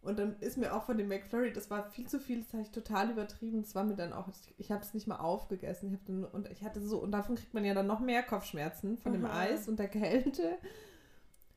Und 0.00 0.18
dann 0.18 0.36
ist 0.40 0.56
mir 0.56 0.74
auch 0.74 0.84
von 0.84 0.96
dem 0.96 1.08
McFlurry, 1.08 1.52
das 1.52 1.70
war 1.70 1.90
viel 1.90 2.08
zu 2.08 2.20
viel, 2.20 2.42
das 2.42 2.52
habe 2.52 2.62
ich 2.62 2.70
total 2.70 3.10
übertrieben. 3.10 3.62
Das 3.62 3.74
war 3.74 3.84
mir 3.84 3.96
dann 3.96 4.12
auch, 4.12 4.28
ich, 4.56 4.70
habe 4.70 4.82
es 4.82 4.94
nicht 4.94 5.06
mal 5.06 5.18
aufgegessen. 5.18 5.88
Ich 5.88 5.94
hab 5.98 6.06
dann, 6.06 6.24
und 6.24 6.48
ich 6.50 6.62
hatte 6.62 6.80
so, 6.80 6.98
und 6.98 7.10
davon 7.10 7.34
kriegt 7.34 7.52
man 7.52 7.64
ja 7.64 7.74
dann 7.74 7.88
noch 7.88 8.00
mehr 8.00 8.22
Kopfschmerzen 8.22 8.96
von 8.96 9.12
dem 9.12 9.22
Mhm. 9.22 9.30
Eis 9.30 9.68
und 9.68 9.78
der 9.78 9.88
Kälte. 9.88 10.56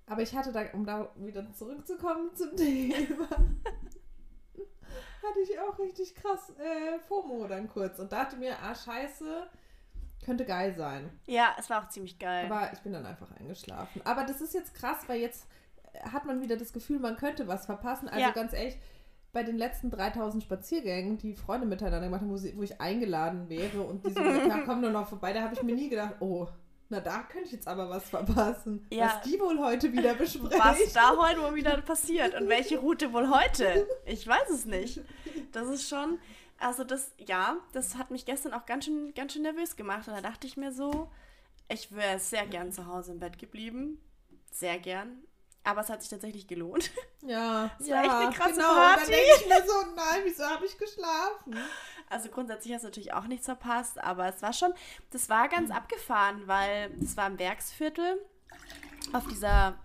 Aber 0.08 0.24
ich 0.24 0.36
hatte 0.36 0.52
da, 0.52 0.66
um 0.74 0.86
da 0.86 1.12
wieder 1.16 1.54
zurückzukommen 1.54 2.36
zum 2.36 2.50
Thema, 2.58 3.30
hatte 3.30 5.40
ich 5.44 5.58
auch 5.60 5.80
richtig 5.80 6.16
krass 6.16 6.52
äh, 6.58 7.00
FOMO 7.08 7.48
dann 7.48 7.70
kurz 7.70 8.00
und 8.00 8.12
dachte 8.12 8.36
mir, 8.38 8.58
ah 8.60 8.76
scheiße, 8.76 9.48
könnte 10.26 10.46
geil 10.46 10.76
sein. 10.76 11.10
Ja, 11.28 11.56
es 11.58 11.70
war 11.70 11.84
auch 11.84 11.90
ziemlich 11.90 12.20
geil. 12.20 12.52
Aber 12.52 12.74
ich 12.74 12.80
bin 12.80 12.92
dann 12.92 13.06
einfach 13.06 13.32
eingeschlafen. 13.40 14.02
Aber 14.04 14.24
das 14.24 14.42
ist 14.42 14.54
jetzt 14.54 14.74
krass, 14.74 15.08
weil 15.08 15.22
jetzt 15.22 15.48
hat 16.04 16.26
man 16.26 16.42
wieder 16.42 16.58
das 16.58 16.74
Gefühl, 16.74 17.00
man 17.00 17.18
könnte 17.18 17.48
was 17.48 17.66
verpassen. 17.66 18.08
Also 18.08 18.20
Ja. 18.22 18.32
ganz 18.32 18.54
ehrlich, 18.54 18.78
bei 19.34 19.44
den 19.44 19.58
letzten 19.58 19.90
3000 19.90 20.44
Spaziergängen, 20.44 21.18
die 21.18 21.36
Freunde 21.36 21.66
miteinander 21.66 22.02
gemacht 22.02 22.22
haben, 22.22 22.30
wo, 22.32 22.38
sie, 22.38 22.56
wo 22.58 22.64
ich 22.64 22.82
eingeladen 22.82 23.48
wäre 23.50 23.82
und 23.82 24.06
die 24.06 24.12
so, 24.12 24.22
ja, 24.22 24.60
komm 24.66 24.82
nur 24.82 24.92
noch 24.92 25.08
vorbei, 25.08 25.32
da 25.34 25.42
habe 25.42 25.54
ich 25.54 25.64
mir 25.64 25.76
nie 25.76 25.90
gedacht, 25.90 26.16
oh, 26.20 26.48
na 26.90 27.00
da 27.00 27.24
könnte 27.24 27.46
ich 27.46 27.54
jetzt 27.54 27.68
aber 27.70 27.90
was 27.90 28.10
verpassen. 28.10 28.86
Ja. 28.92 29.06
Was 29.06 29.22
die 29.22 29.40
wohl 29.40 29.58
heute 29.60 29.94
wieder 29.94 30.14
besprechen. 30.16 30.60
was 30.60 30.92
da 30.92 31.16
heute 31.16 31.42
wohl 31.42 31.56
wieder 31.56 31.82
passiert 31.82 32.36
und 32.40 32.50
welche 32.50 32.80
Route 32.80 33.14
wohl 33.14 33.30
heute? 33.30 33.88
Ich 34.06 34.28
weiß 34.28 34.50
es 34.50 34.66
nicht. 34.66 35.00
Das 35.54 35.70
ist 35.70 35.88
schon, 35.88 36.20
also 36.60 36.84
das, 36.84 37.14
ja, 37.18 37.56
das 37.72 37.96
hat 37.98 38.12
mich 38.12 38.26
gestern 38.26 38.54
auch 38.54 38.66
ganz 38.66 38.86
schön, 38.86 39.14
ganz 39.14 39.32
schön 39.32 39.44
nervös 39.44 39.78
gemacht. 39.78 40.10
Und 40.10 40.16
da 40.16 40.22
dachte 40.22 40.46
ich 40.46 40.58
mir 40.58 40.74
so, 40.74 41.10
ich 41.70 41.96
wäre 41.96 42.20
sehr 42.20 42.46
gern 42.46 42.74
zu 42.74 42.86
Hause 42.88 43.14
im 43.14 43.20
Bett 43.20 43.40
geblieben. 43.40 44.02
Sehr 44.52 44.78
gern. 44.78 45.24
Aber 45.64 45.82
es 45.82 45.90
hat 45.90 46.02
sich 46.02 46.10
tatsächlich 46.10 46.48
gelohnt. 46.48 46.92
Ja, 47.24 47.70
ja, 47.82 47.96
war 47.98 48.04
echt 48.04 48.12
eine 48.14 48.32
krasse 48.32 48.54
genau. 48.56 48.70
Und 48.70 48.76
Party. 48.78 49.02
dann 49.02 49.12
denke 49.12 49.30
ich 49.40 49.48
mir 49.48 49.62
so, 49.68 49.74
nein, 49.96 50.22
wieso 50.24 50.44
habe 50.44 50.66
ich 50.66 50.76
geschlafen? 50.76 51.56
Also 52.10 52.30
grundsätzlich 52.30 52.74
hast 52.74 52.82
du 52.82 52.88
natürlich 52.88 53.14
auch 53.14 53.28
nichts 53.28 53.46
verpasst, 53.46 54.00
aber 54.04 54.28
es 54.28 54.42
war 54.42 54.54
schon, 54.54 54.74
das 55.12 55.30
war 55.30 55.48
ganz 55.48 55.70
abgefahren, 55.70 56.42
weil 56.48 56.90
das 56.98 57.16
war 57.18 57.28
im 57.28 57.38
Werksviertel 57.38 58.20
auf 59.14 59.28
dieser, 59.28 59.76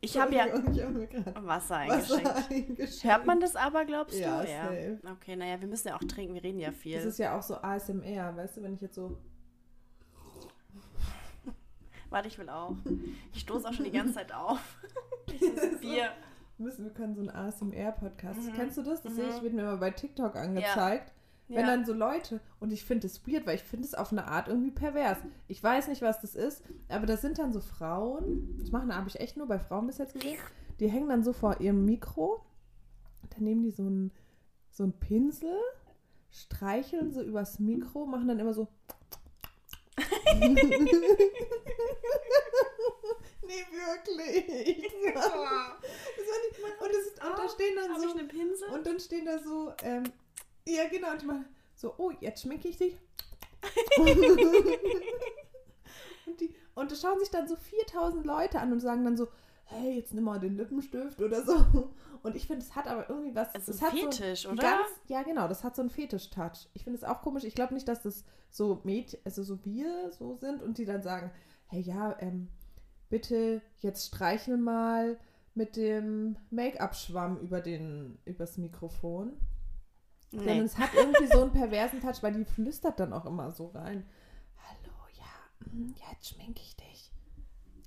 ich 0.00 0.16
habe 0.16 0.36
ja 0.36 0.46
mir 0.46 1.08
gerade 1.08 1.44
Wasser 1.44 1.46
Wasser 1.46 1.76
eingeschenkt. 1.78 2.28
eingeschenkt. 2.50 3.02
Hört 3.04 3.26
man 3.26 3.40
das 3.40 3.56
aber, 3.56 3.84
glaubst 3.84 4.16
Ja, 4.16 4.40
du? 4.42 4.46
safe. 4.46 5.00
Okay, 5.14 5.34
naja, 5.34 5.60
wir 5.60 5.66
müssen 5.66 5.88
ja 5.88 5.96
auch 5.96 6.04
trinken, 6.04 6.34
wir 6.34 6.44
reden 6.44 6.60
ja 6.60 6.70
viel. 6.70 6.94
Das 6.94 7.04
ist 7.06 7.18
ja 7.18 7.36
auch 7.36 7.42
so 7.42 7.56
ASMR, 7.56 8.36
weißt 8.36 8.58
du, 8.58 8.62
wenn 8.62 8.74
ich 8.74 8.80
jetzt 8.82 8.94
so. 8.94 9.18
Warte, 12.08 12.28
ich 12.28 12.38
will 12.38 12.48
auch. 12.48 12.76
Ich 13.32 13.40
stoße 13.40 13.68
auch 13.68 13.72
schon 13.72 13.84
die 13.86 13.90
ganze 13.90 14.14
Zeit 14.14 14.32
auf. 14.32 14.60
Dieses 15.40 15.80
Bier. 15.80 16.10
Müssen, 16.58 16.84
wir 16.84 16.92
können 16.92 17.14
so 17.14 17.20
einen 17.20 17.30
ASMR-Podcast. 17.30 18.40
Mhm. 18.42 18.52
Kennst 18.54 18.78
du 18.78 18.82
das? 18.82 19.02
Das 19.02 19.12
Mhm. 19.12 19.16
sehe 19.16 19.28
ich, 19.30 19.42
wird 19.42 19.54
mir 19.54 19.64
mal 19.64 19.76
bei 19.78 19.90
TikTok 19.90 20.36
angezeigt. 20.36 21.12
Wenn 21.48 21.58
Ja. 21.60 21.66
dann 21.66 21.84
so 21.84 21.92
Leute, 21.92 22.40
und 22.58 22.72
ich 22.72 22.84
finde 22.84 23.06
es 23.06 23.26
weird, 23.26 23.46
weil 23.46 23.56
ich 23.56 23.62
finde 23.62 23.86
es 23.86 23.94
auf 23.94 24.12
eine 24.12 24.26
Art 24.26 24.48
irgendwie 24.48 24.70
pervers. 24.70 25.18
Ich 25.46 25.62
weiß 25.62 25.88
nicht, 25.88 26.00
was 26.00 26.20
das 26.20 26.34
ist, 26.34 26.62
aber 26.88 27.04
das 27.06 27.20
sind 27.20 27.38
dann 27.38 27.52
so 27.52 27.60
Frauen, 27.60 28.56
das 28.58 28.70
machen 28.70 28.94
habe 28.94 29.08
ich 29.08 29.20
echt 29.20 29.36
nur 29.36 29.46
bei 29.46 29.58
Frauen 29.58 29.86
bis 29.86 29.98
jetzt 29.98 30.14
gesehen, 30.14 30.38
die 30.80 30.88
hängen 30.88 31.08
dann 31.10 31.22
so 31.22 31.34
vor 31.34 31.60
ihrem 31.60 31.84
Mikro, 31.84 32.42
dann 33.34 33.44
nehmen 33.44 33.62
die 33.62 33.72
so 33.72 33.82
einen, 33.82 34.10
so 34.70 34.84
einen 34.84 34.94
Pinsel, 34.94 35.52
streicheln 36.30 37.12
so 37.12 37.20
übers 37.20 37.58
Mikro, 37.58 38.06
machen 38.06 38.28
dann 38.28 38.38
immer 38.38 38.54
so. 38.54 38.68
nee, 43.46 43.64
wirklich. 43.70 44.92
Das 45.14 45.30
war 45.32 45.78
nicht, 46.48 46.60
und, 46.80 46.90
das 46.92 47.06
und 47.28 47.38
da 47.38 47.48
stehen 47.48 47.76
dann 47.76 48.00
so. 48.00 48.14
Pinsel? 48.26 48.68
Und 48.68 48.86
dann 48.86 48.98
stehen 48.98 49.24
da 49.24 49.38
so, 49.38 49.72
ähm, 49.82 50.04
ja 50.66 50.88
genau, 50.88 51.12
und 51.12 51.22
die 51.22 51.26
machen 51.26 51.46
so, 51.74 51.94
oh, 51.98 52.10
jetzt 52.20 52.42
schminke 52.42 52.68
ich 52.68 52.78
dich. 52.78 52.96
und, 56.26 56.40
die, 56.40 56.54
und 56.74 56.90
da 56.90 56.96
schauen 56.96 57.18
sich 57.18 57.30
dann 57.30 57.48
so 57.48 57.56
4000 57.56 58.26
Leute 58.26 58.58
an 58.58 58.72
und 58.72 58.80
sagen 58.80 59.04
dann 59.04 59.16
so, 59.16 59.28
hey, 59.66 59.96
jetzt 59.96 60.12
nimm 60.14 60.24
mal 60.24 60.38
den 60.38 60.56
Lippenstift 60.56 61.20
oder 61.20 61.42
so. 61.44 61.90
Und 62.22 62.36
ich 62.36 62.46
finde, 62.46 62.64
es 62.64 62.74
hat 62.74 62.86
aber 62.86 63.08
irgendwie 63.08 63.34
was. 63.34 63.48
Es 63.54 63.68
ist 63.68 63.82
hat 63.82 63.92
ein 63.92 63.98
so 63.98 64.10
Fetisch, 64.10 64.46
einen 64.46 64.58
oder? 64.58 64.70
Ganz, 64.70 64.88
ja, 65.08 65.22
genau, 65.22 65.46
das 65.48 65.62
hat 65.62 65.76
so 65.76 65.82
einen 65.82 65.90
Fetisch-Touch. 65.90 66.68
Ich 66.72 66.84
finde 66.84 66.98
es 66.98 67.04
auch 67.04 67.20
komisch. 67.20 67.44
Ich 67.44 67.54
glaube 67.54 67.74
nicht, 67.74 67.86
dass 67.86 68.02
das 68.02 68.24
so 68.50 68.80
Mädchen, 68.84 69.20
also 69.24 69.42
so 69.42 69.62
wir 69.64 70.10
so 70.10 70.36
sind 70.36 70.62
und 70.62 70.78
die 70.78 70.84
dann 70.84 71.02
sagen, 71.02 71.30
hey, 71.66 71.80
ja, 71.80 72.16
ähm, 72.20 72.48
bitte 73.08 73.62
jetzt 73.80 74.06
streichel 74.06 74.56
mal 74.56 75.18
mit 75.54 75.76
dem 75.76 76.36
Make-up-Schwamm 76.50 77.38
über 77.38 77.60
den, 77.60 78.18
übers 78.24 78.58
Mikrofon. 78.58 79.32
Sondern 80.30 80.58
Nee. 80.58 80.64
es 80.64 80.78
hat 80.78 80.90
irgendwie 80.94 81.26
so 81.28 81.42
einen 81.42 81.52
perversen 81.52 82.00
Touch, 82.00 82.22
weil 82.22 82.32
die 82.32 82.44
flüstert 82.44 82.98
dann 82.98 83.12
auch 83.12 83.24
immer 83.24 83.52
so 83.52 83.68
rein. 83.68 84.04
Hallo, 84.56 84.92
ja, 85.16 85.94
ja, 85.96 86.12
jetzt 86.12 86.28
schminke 86.30 86.60
ich 86.60 86.74
dich. 86.76 87.12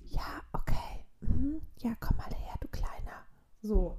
Ja, 0.06 0.42
okay. 0.52 1.04
mm, 1.20 1.58
Ja, 1.78 1.94
komm 2.00 2.16
mal 2.16 2.30
her, 2.30 2.54
du 2.60 2.68
Kleiner. 2.68 3.26
So. 3.60 3.98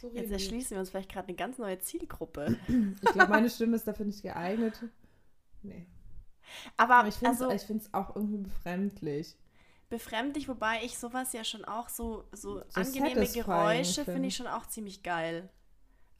so 0.00 0.10
Jetzt 0.12 0.30
erschließen 0.32 0.72
wir 0.72 0.80
uns 0.80 0.90
vielleicht 0.90 1.10
gerade 1.10 1.28
eine 1.28 1.36
ganz 1.36 1.56
neue 1.56 1.78
Zielgruppe. 1.78 2.58
Ich 3.00 3.12
glaube, 3.12 3.30
meine 3.30 3.48
Stimme 3.48 3.76
ist 3.76 3.86
dafür 3.86 4.04
nicht 4.04 4.22
geeignet. 4.22 4.82
Nee. 5.62 5.86
Aber, 6.76 6.96
Aber 6.96 7.08
ich 7.08 7.14
finde 7.14 7.34
es 7.34 7.42
also, 7.42 7.88
auch 7.92 8.16
irgendwie 8.16 8.38
befremdlich. 8.38 9.36
Befremdlich, 9.88 10.48
wobei 10.48 10.80
ich 10.84 10.98
sowas 10.98 11.32
ja 11.32 11.44
schon 11.44 11.64
auch 11.64 11.88
so, 11.88 12.24
so, 12.32 12.62
So 12.68 12.80
angenehme 12.80 13.26
Geräusche 13.26 14.04
find. 14.04 14.14
finde 14.14 14.28
ich 14.28 14.36
schon 14.36 14.46
auch 14.46 14.66
ziemlich 14.66 15.02
geil. 15.02 15.48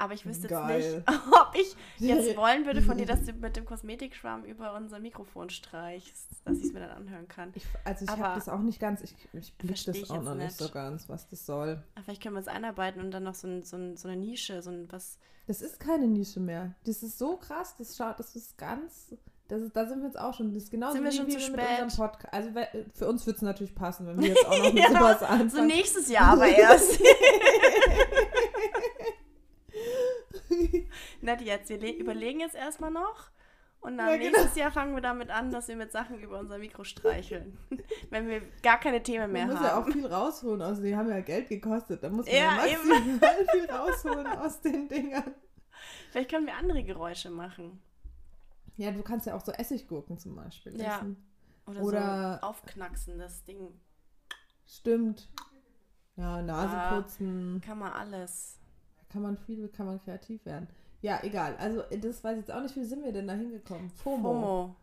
Aber 0.01 0.15
ich 0.15 0.25
wüsste 0.25 0.47
Geil. 0.47 0.81
jetzt 0.81 1.09
nicht, 1.09 1.27
ob 1.33 1.55
ich 1.57 1.77
jetzt 1.99 2.37
wollen 2.37 2.65
würde 2.67 2.83
von 2.83 2.97
dir, 2.97 3.05
dass 3.05 3.25
du 3.25 3.33
mit 3.33 3.57
dem 3.57 3.65
Kosmetikschwamm 3.65 4.45
über 4.45 4.75
unser 4.75 5.01
Mikrofon 5.01 5.51
streichst, 5.51 6.29
dass 6.45 6.59
ich 6.59 6.67
es 6.67 6.73
mir 6.73 6.79
dann 6.79 6.91
anhören 6.91 7.27
kann. 7.27 7.51
Ich, 7.57 7.65
also 7.85 8.05
ich 8.05 8.11
habe 8.13 8.37
das 8.37 8.49
auch 8.49 8.61
nicht 8.61 8.79
ganz, 8.79 9.03
ich, 9.03 9.13
ich 9.33 9.53
blick 9.59 9.85
das 9.85 10.09
auch 10.09 10.23
noch 10.23 10.37
nicht 10.37 10.45
nicht. 10.47 10.57
so 10.59 10.69
ganz, 10.69 11.09
was 11.09 11.29
das 11.29 11.45
soll. 11.45 11.83
Aber 11.97 12.05
vielleicht 12.05 12.23
können 12.23 12.37
wir 12.37 12.41
es 12.41 12.47
einarbeiten 12.47 13.01
und 13.03 13.11
dann 13.11 13.25
noch 13.25 13.35
so, 13.35 13.49
ein, 13.49 13.65
so, 13.65 13.77
ein, 13.77 13.97
so 13.97 14.07
eine 14.07 14.17
Nische, 14.17 14.63
so 14.63 14.71
ein 14.71 14.87
was. 14.93 15.19
Das 15.49 15.63
ist 15.63 15.81
keine 15.81 16.07
Nische 16.07 16.39
mehr. 16.39 16.77
Das 16.85 17.03
ist 17.03 17.19
so 17.19 17.37
krass, 17.37 17.75
das 17.77 17.97
schaut, 17.97 18.21
das 18.21 18.37
ist 18.37 18.57
ganz, 18.57 19.17
das 19.49 19.63
ist, 19.63 19.75
da 19.75 19.87
sind 19.87 20.01
wir 20.01 20.07
jetzt 20.09 20.19
auch 20.19 20.35
schon. 20.35 20.53
Das 20.55 20.63
ist 20.65 20.71
genauso 20.71 20.95
Sind 20.95 21.05
wir 21.05 21.13
schon 21.13 21.27
wie 21.27 21.37
zu 21.37 21.41
wir 21.41 21.51
mit 21.57 21.61
spät? 21.67 21.83
unserem 21.83 22.07
Podcast. 22.11 22.35
Also 22.35 22.51
für 22.95 23.07
uns 23.09 23.27
wird 23.27 23.37
es 23.37 23.43
natürlich 23.43 23.75
passen, 23.75 24.07
wenn 24.07 24.21
wir 24.21 24.29
jetzt 24.35 24.47
auch 24.47 24.59
noch 24.59 24.73
mit 24.73 24.83
Ja, 24.83 24.89
sowas 24.91 25.21
So 25.21 25.27
anfangen. 25.27 25.67
nächstes 25.67 26.09
Jahr 26.11 26.33
aber 26.35 26.47
erst. 26.49 27.01
Nicht 31.21 31.41
jetzt, 31.43 31.69
wir 31.69 31.79
le- 31.79 31.93
überlegen 31.93 32.41
jetzt 32.41 32.55
erstmal 32.55 32.91
noch. 32.91 33.31
Und 33.81 33.97
dann 33.97 34.09
Ja, 34.09 34.17
genau. 34.17 34.31
nächstes 34.31 34.57
Jahr 34.57 34.73
fangen 34.73 34.95
wir 34.95 35.01
damit 35.01 35.31
an, 35.31 35.53
dass 35.53 35.69
wir 35.69 35.77
mit 35.77 35.93
Sachen 35.93 36.19
über 36.19 36.39
unser 36.41 36.59
Mikro 36.59 36.83
streicheln. 36.85 37.57
Wenn 38.11 38.27
wir 38.27 38.43
gar 38.63 38.81
keine 38.81 39.03
Themen 39.03 39.31
mehr 39.31 39.47
Man 39.47 39.55
muss 39.57 39.65
ja 39.65 39.73
auch 39.75 39.83
haben. 39.85 39.93
viel 39.93 40.07
rausholen, 40.07 40.63
also 40.63 40.83
die 40.83 40.97
haben 40.97 41.09
ja 41.09 41.21
Geld 41.21 41.49
gekostet. 41.49 42.03
Da 42.03 42.09
muss 42.11 42.27
man 42.27 42.35
Ja, 42.35 42.67
ja, 42.67 42.77
maximal 42.79 43.47
viel 43.53 43.71
rausholen 43.71 44.27
aus 44.27 44.61
den 44.61 44.89
Dingern. 44.89 45.33
Vielleicht 46.11 46.31
können 46.31 46.47
wir 46.47 46.57
andere 46.57 46.83
Geräusche 46.83 47.31
machen. 47.31 47.81
Ja, 48.79 48.91
du 48.93 49.03
kannst 49.03 49.27
ja 49.27 49.35
auch 49.37 49.45
so 49.45 49.53
Essiggurken 49.53 50.19
zum 50.19 50.35
Beispiel 50.35 50.81
Ja. 50.81 50.97
essen. 50.97 51.17
Oder, 51.67 51.83
Oder- 51.83 52.39
so 52.41 52.47
aufknacksen, 52.47 53.19
das 53.19 53.45
Ding. 53.45 53.79
Stimmt. 54.67 55.29
Ja, 56.17 56.41
Nase 56.43 56.77
Ah. 56.77 56.97
putzen. 57.01 57.61
Kann 57.65 57.79
man 57.79 57.93
alles. 57.93 58.59
Kann 59.11 59.23
man 59.23 59.37
viel, 59.37 59.69
kann 59.69 59.87
man 59.87 60.01
kreativ 60.03 60.45
werden. 60.47 60.69
Ja, 61.01 61.21
egal. 61.23 61.57
Also 61.59 61.83
das 62.01 62.25
weiß 62.25 62.39
ich 62.39 62.47
jetzt 62.47 62.51
auch 62.53 62.61
nicht, 62.63 62.75
wie 62.77 62.85
sind 62.85 63.05
wir 63.05 63.13
denn 63.13 63.27
da 63.29 63.35
hingekommen? 63.35 63.91
FOMO. 63.91 64.23
FOMO. 64.33 64.77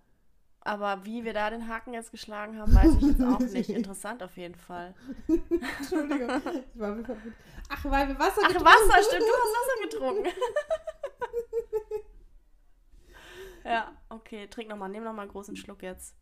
Aber 0.62 1.06
wie 1.06 1.24
wir 1.24 1.34
da 1.34 1.50
den 1.52 1.68
Haken 1.68 1.94
jetzt 1.94 2.10
geschlagen 2.12 2.58
haben, 2.58 2.74
weiß 2.74 2.96
ich 2.96 3.02
jetzt 3.04 3.22
auch 3.24 3.40
nicht. 3.40 3.70
Interessant 3.70 4.24
auf 4.24 4.36
jeden 4.38 4.56
Fall. 4.56 4.96
Entschuldigung. 5.28 6.30
Ich 6.74 6.80
war 6.80 6.96
verwirrt. 6.96 7.36
Ach, 7.70 7.86
weil 7.86 8.08
wir 8.08 8.18
Wasser 8.20 8.42
Ach, 8.44 8.48
getrunken 8.48 8.66
Wasser, 8.66 9.04
stimmt, 9.04 9.22
du 9.22 9.34
hast 9.34 9.54
Wasser 9.54 9.82
getrunken. 9.90 10.30
Ja, 13.66 13.92
okay, 14.10 14.48
trink 14.48 14.70
nochmal, 14.70 14.90
nimm 14.90 15.04
nochmal 15.04 15.24
einen 15.24 15.32
großen 15.32 15.56
Schluck 15.56 15.82
jetzt. 15.84 16.16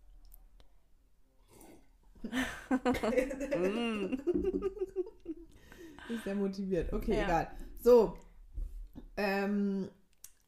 mm. 2.24 4.14
Ist 6.10 6.24
sehr 6.24 6.36
motiviert. 6.36 6.92
Okay, 6.94 7.16
Ja. 7.16 7.24
egal. 7.24 7.52
So. 7.82 8.18
Ähm, 9.18 9.90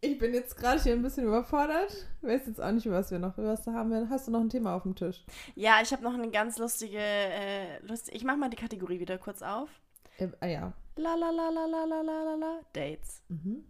ich 0.02 0.18
bin 0.18 0.34
jetzt 0.34 0.56
gerade 0.58 0.82
hier 0.82 0.94
ein 0.94 1.02
bisschen 1.02 1.25
überfordert. 1.25 2.08
Weiß 2.22 2.46
jetzt 2.48 2.62
auch 2.62 2.72
nicht, 2.72 2.86
über 2.86 2.96
was 2.98 3.12
wir 3.12 3.20
noch, 3.20 3.38
was 3.38 3.66
haben 3.68 3.90
wir. 3.92 4.10
Hast 4.10 4.28
du 4.28 4.32
noch 4.32 4.42
ein 4.42 4.50
Thema 4.50 4.75
auf 4.75 4.84
dem 4.84 4.96
Tisch? 4.96 5.25
Ja, 5.56 5.80
ich 5.82 5.92
habe 5.92 6.04
noch 6.04 6.14
eine 6.14 6.30
ganz 6.30 6.58
lustige, 6.58 7.00
äh, 7.00 7.80
lust 7.86 8.10
ich 8.14 8.24
mache 8.24 8.38
mal 8.38 8.50
die 8.50 8.58
Kategorie 8.58 9.00
wieder 9.00 9.18
kurz 9.18 9.42
auf. 9.42 9.70
Äh, 10.17 10.29
ah 10.39 10.45
ja. 10.45 10.74
La 10.98 11.13
la 11.15 11.29
la 11.29 11.50
la 11.50 11.65
la 11.65 11.84
la 11.84 12.01
la 12.01 12.24
la 12.24 12.36
la 12.36 12.60
Dates. 12.72 13.22
Mhm. 13.27 13.65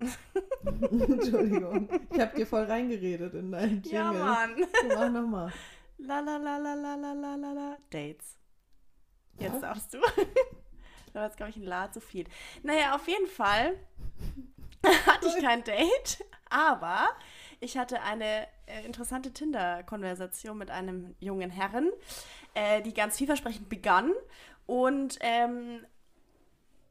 Entschuldigung. 0.92 1.90
Ich 2.12 2.20
habe 2.20 2.36
dir 2.36 2.46
voll 2.46 2.66
reingeredet 2.66 3.34
in 3.34 3.52
deinen 3.52 3.82
Jingle. 3.82 3.92
Ja, 3.92 4.12
Mann. 4.14 4.56
So, 4.58 4.96
Mach 4.96 5.10
nochmal. 5.10 5.54
La 5.98 6.20
la 6.20 6.38
la 6.38 6.58
la 6.58 6.76
la 6.76 6.96
la 6.96 7.14
la 7.14 7.36
la 7.36 7.54
la 7.54 7.78
Dates. 7.90 8.38
Jetzt 9.40 9.54
Was? 9.56 9.62
darfst 9.62 9.94
du. 9.94 9.98
da 11.14 11.20
war 11.20 11.26
jetzt, 11.26 11.38
glaube 11.38 11.50
ich, 11.50 11.58
ein 11.58 11.64
La 11.64 11.92
zu 11.92 12.00
viel. 12.00 12.26
Naja, 12.62 12.96
auf 12.96 13.08
jeden 13.08 13.28
Fall 13.28 13.78
hatte 15.08 15.28
ich 15.28 15.44
kein 15.44 15.64
Date, 15.64 16.24
aber 16.50 17.08
ich 17.60 17.78
hatte 17.78 18.02
eine 18.02 18.48
äh, 18.68 18.86
interessante 18.86 19.32
Tinder-Konversation 19.34 20.58
mit 20.58 20.70
einem 20.70 21.16
jungen 21.20 21.50
Herren, 21.50 21.90
äh, 22.54 22.82
die 22.82 22.94
ganz 22.94 23.18
vielversprechend 23.18 23.68
begann. 23.68 24.12
Und 24.68 25.18
ähm, 25.22 25.86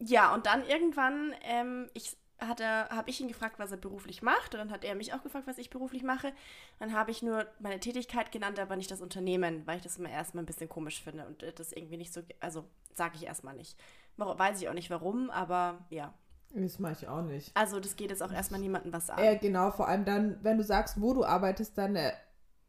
ja, 0.07 0.35
und 0.35 0.47
dann 0.47 0.65
irgendwann, 0.65 1.35
ähm, 1.43 1.89
ich 1.95 2.17
habe 2.41 3.11
ich 3.11 3.21
ihn 3.21 3.29
gefragt, 3.29 3.59
was 3.59 3.71
er 3.71 3.77
beruflich 3.77 4.23
macht. 4.23 4.55
Und 4.55 4.59
dann 4.59 4.71
hat 4.71 4.85
er 4.85 4.95
mich 4.95 5.15
auch 5.15 5.23
gefragt, 5.23 5.47
was 5.47 5.59
ich 5.59 5.71
beruflich 5.71 6.03
mache. 6.03 6.33
Dann 6.79 6.93
habe 6.93 7.11
ich 7.11 7.23
nur 7.23 7.47
meine 7.59 7.81
Tätigkeit 7.81 8.33
genannt, 8.33 8.59
aber 8.59 8.77
nicht 8.77 8.91
das 8.91 9.01
Unternehmen, 9.01 9.67
weil 9.67 9.79
ich 9.79 9.83
das 9.83 9.97
immer 9.97 10.11
erstmal 10.11 10.43
ein 10.43 10.47
bisschen 10.47 10.69
komisch 10.69 11.03
finde 11.03 11.27
und 11.27 11.43
äh, 11.43 11.53
das 11.53 11.73
irgendwie 11.73 11.97
nicht 11.97 12.13
so, 12.13 12.23
also 12.41 12.65
sage 12.93 13.17
ich 13.17 13.25
erstmal 13.25 13.55
nicht. 13.55 13.79
Weiß 14.17 14.61
ich 14.61 14.69
auch 14.69 14.75
nicht 14.75 14.91
warum, 14.91 15.31
aber 15.31 15.85
ja. 15.91 16.13
Das 16.51 16.79
mache 16.79 16.93
ich 16.93 17.09
auch 17.09 17.23
nicht. 17.23 17.51
Also 17.57 17.81
das 17.81 17.97
geht 17.97 18.11
jetzt 18.11 18.23
auch 18.23 18.31
erstmal 18.31 18.61
niemandem 18.61 18.93
was 18.93 19.11
an. 19.11 19.19
Äh, 19.19 19.39
genau, 19.39 19.71
vor 19.73 19.89
allem 19.89 20.05
dann, 20.05 20.39
wenn 20.43 20.57
du 20.57 20.63
sagst, 20.65 21.01
wo 21.01 21.13
du 21.13 21.25
arbeitest, 21.25 21.77
dann 21.77 21.97
äh, 21.97 22.13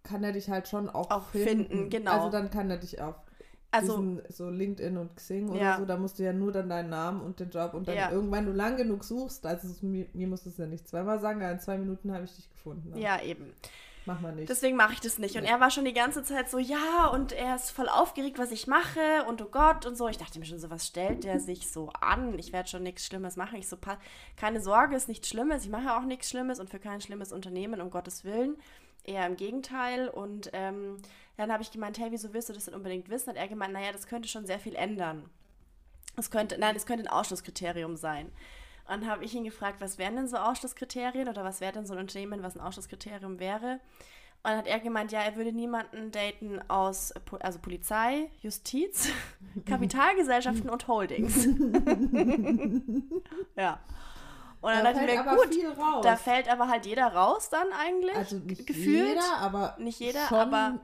kann 0.02 0.24
er 0.24 0.32
dich 0.32 0.50
halt 0.50 0.68
schon 0.68 0.90
auch, 0.90 1.12
Auch 1.12 1.28
finden, 1.30 1.90
genau. 1.90 2.12
Also 2.12 2.30
dann 2.30 2.50
kann 2.50 2.70
er 2.70 2.78
dich 2.78 3.02
auf 3.02 3.16
also 3.72 3.98
diesen, 3.98 4.22
so 4.30 4.50
LinkedIn 4.50 4.98
und 4.98 5.16
Xing 5.16 5.50
oder 5.50 5.60
Ja. 5.60 5.78
so, 5.78 5.86
da 5.86 5.98
musst 5.98 6.18
du 6.20 6.24
ja 6.24 6.34
nur 6.34 6.52
dann 6.52 6.70
deinen 6.70 6.90
Namen 6.90 7.22
und 7.22 7.40
den 7.40 7.50
Job 7.50 7.74
und 7.74 7.88
dann 7.88 7.96
Ja. 7.96 8.12
irgendwann 8.12 8.46
du 8.46 8.52
lang 8.54 8.78
genug 8.78 9.04
suchst, 9.04 9.46
also 9.46 9.68
es, 9.68 9.82
mir, 9.82 10.08
mir 10.14 10.28
musst 10.28 10.46
du 10.46 10.50
es 10.50 10.58
ja 10.58 10.66
nicht 10.66 10.88
zweimal 10.88 11.20
sagen, 11.20 11.42
in 11.42 11.60
zwei 11.60 11.78
Minuten 11.78 12.14
habe 12.14 12.26
ich 12.26 12.36
dich 12.36 12.50
gefunden. 12.50 12.96
ja, 12.98 13.22
eben. 13.22 13.54
Mach 14.08 14.22
mal 14.22 14.36
nicht. 14.36 14.48
Deswegen 14.50 14.78
mache 14.78 14.94
ich 14.94 15.00
das 15.00 15.18
nicht. 15.18 15.36
Und 15.36 15.42
Nee. 15.46 15.50
er 15.50 15.60
war 15.60 15.72
schon 15.72 15.84
die 15.84 15.92
ganze 15.92 16.22
Zeit 16.22 16.48
so, 16.48 16.60
ja, 16.60 17.08
und 17.12 17.32
er 17.32 17.56
ist 17.56 17.72
voll 17.72 17.90
aufgeregt, 17.90 18.38
was 18.38 18.52
ich 18.52 18.68
mache 18.68 19.00
und 19.28 19.42
oh 19.42 19.48
Gott 19.52 19.88
und 19.88 19.98
so. 19.98 20.08
Ich 20.08 20.20
dachte 20.20 20.38
mir 20.38 20.46
schon 20.46 20.60
so, 20.60 20.70
was 20.70 20.86
stellt 20.86 21.24
der 21.24 21.40
sich 21.40 21.72
so 21.72 21.90
an? 22.02 22.38
Ich 22.38 22.54
werde 22.54 22.70
schon 22.70 22.84
nichts 22.84 23.08
Schlimmes 23.08 23.36
machen. 23.36 23.58
Ich 23.58 23.68
so, 23.68 23.78
keine 24.38 24.62
Sorge, 24.62 24.96
ist 24.96 25.08
nichts 25.08 25.28
Schlimmes. 25.28 25.64
Ich 25.64 25.72
mache 25.72 25.98
auch 25.98 26.04
nichts 26.06 26.30
Schlimmes 26.30 26.60
und 26.60 26.70
für 26.70 26.78
kein 26.78 27.02
schlimmes 27.02 27.32
Unternehmen, 27.34 27.82
um 27.82 27.90
Gottes 27.90 28.24
Willen. 28.24 28.58
Eher 29.04 29.26
im 29.26 29.38
Gegenteil. 29.38 30.08
Und 30.08 30.52
ähm, 30.54 30.98
dann 31.38 31.52
habe 31.52 31.64
ich 31.64 31.72
gemeint, 31.72 32.00
hey, 32.00 32.12
wieso 32.12 32.34
willst 32.34 32.50
du 32.50 32.54
das 32.54 32.66
denn 32.66 32.74
unbedingt 32.74 33.10
wissen? 33.10 33.30
Hat 33.30 33.38
er 33.38 33.48
gemeint, 33.48 33.74
naja, 33.74 33.92
das 33.92 34.08
könnte 34.08 34.28
schon 34.28 34.46
sehr 34.46 34.60
viel 34.60 34.76
ändern. 34.76 35.30
Es 36.16 36.32
könnte, 36.32 36.58
nein, 36.58 36.76
es 36.76 36.86
könnte 36.86 37.04
ein 37.04 37.10
Ausschlusskriterium 37.10 37.98
sein. 37.98 38.28
Und 38.88 39.02
dann 39.02 39.08
habe 39.08 39.26
ich 39.26 39.34
ihn 39.34 39.44
gefragt, 39.44 39.82
was 39.82 39.98
wären 39.98 40.16
denn 40.16 40.28
so 40.28 40.38
Ausschlusskriterien 40.38 41.28
oder 41.28 41.44
was 41.44 41.60
wäre 41.60 41.74
denn 41.74 41.88
so 41.88 41.94
ein 41.94 42.00
Unternehmen, 42.00 42.44
was 42.44 42.56
ein 42.56 42.62
Ausschlusskriterium 42.62 43.40
wäre? 43.40 43.80
Und 44.44 44.52
dann 44.52 44.58
hat 44.60 44.68
er 44.68 44.80
gemeint, 44.80 45.12
ja, 45.12 45.22
er 45.22 45.36
würde 45.36 45.52
niemanden 45.52 46.12
daten 46.12 46.62
aus 46.70 47.12
also 47.40 47.58
Polizei, 47.58 48.30
Justiz, 48.42 49.10
Kapitalgesellschaften 49.66 50.70
und 50.70 50.88
Holdings. 50.88 51.46
ja. 53.56 53.80
Und 54.62 54.72
dann 54.72 54.84
da 54.84 54.94
dachte 54.94 55.06
ich 55.06 55.12
fällt 55.12 55.26
mir, 55.26 55.32
aber 55.32 55.36
gut, 55.36 55.54
viel 55.54 55.70
raus. 55.70 56.04
da 56.04 56.16
fällt 56.16 56.52
aber 56.52 56.68
halt 56.68 56.86
jeder 56.86 57.08
raus 57.08 57.50
dann 57.50 57.68
eigentlich. 57.74 58.16
also 58.16 58.38
nicht 58.38 58.68
gefühlt. 58.68 59.10
jeder, 59.10 59.38
aber 59.38 59.76
Nicht 59.80 60.00
jeder, 60.00 60.32
aber 60.32 60.80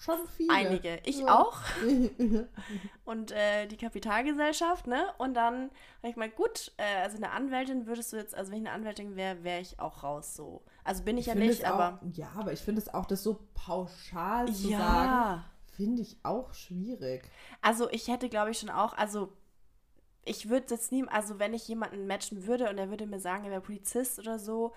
schon 0.00 0.26
viele. 0.36 0.52
einige. 0.52 0.98
Ich 1.04 1.20
Ja. 1.20 1.40
auch. 1.40 1.58
und 3.04 3.30
äh, 3.32 3.66
die 3.66 3.76
Kapitalgesellschaft, 3.76 4.86
ne? 4.86 5.04
Und 5.18 5.34
dann 5.34 5.70
habe 5.98 6.08
ich 6.08 6.16
mal, 6.16 6.28
gut, 6.30 6.72
äh, 6.76 7.02
also 7.02 7.16
eine 7.16 7.30
Anwältin 7.30 7.86
würdest 7.86 8.12
du 8.12 8.16
jetzt, 8.16 8.34
also 8.34 8.50
wenn 8.50 8.62
ich 8.62 8.66
eine 8.66 8.74
Anwältin 8.74 9.16
wäre, 9.16 9.44
wäre 9.44 9.60
ich 9.60 9.78
auch 9.78 10.02
raus 10.02 10.34
so. 10.34 10.62
Also 10.84 11.04
bin 11.04 11.18
ich, 11.18 11.26
ja 11.26 11.32
finde 11.32 11.46
nicht, 11.46 11.60
es 11.60 11.64
auch, 11.64 11.74
aber. 11.74 12.00
Ja, 12.14 12.32
aber 12.36 12.52
ich 12.52 12.60
finde 12.60 12.80
es 12.80 12.92
auch, 12.92 13.06
das 13.06 13.22
so 13.22 13.38
pauschal 13.54 14.46
zu 14.46 14.52
sagen, 14.54 14.70
Ja. 14.70 15.44
finde 15.76 16.02
ich 16.02 16.16
auch 16.22 16.52
schwierig. 16.54 17.22
Also 17.62 17.88
ich 17.90 18.08
hätte, 18.08 18.28
glaube 18.28 18.50
ich, 18.50 18.58
schon 18.58 18.70
auch, 18.70 18.94
also 18.94 19.32
ich 20.24 20.48
würde 20.48 20.66
jetzt 20.70 20.92
nie, 20.92 21.06
also 21.08 21.38
wenn 21.38 21.54
ich 21.54 21.66
jemanden 21.68 22.06
matchen 22.06 22.46
würde 22.46 22.68
und 22.68 22.78
er 22.78 22.90
würde 22.90 23.06
mir 23.06 23.20
sagen, 23.20 23.44
er 23.44 23.50
wäre 23.50 23.60
Polizist 23.60 24.18
oder 24.18 24.38
so, 24.38 24.72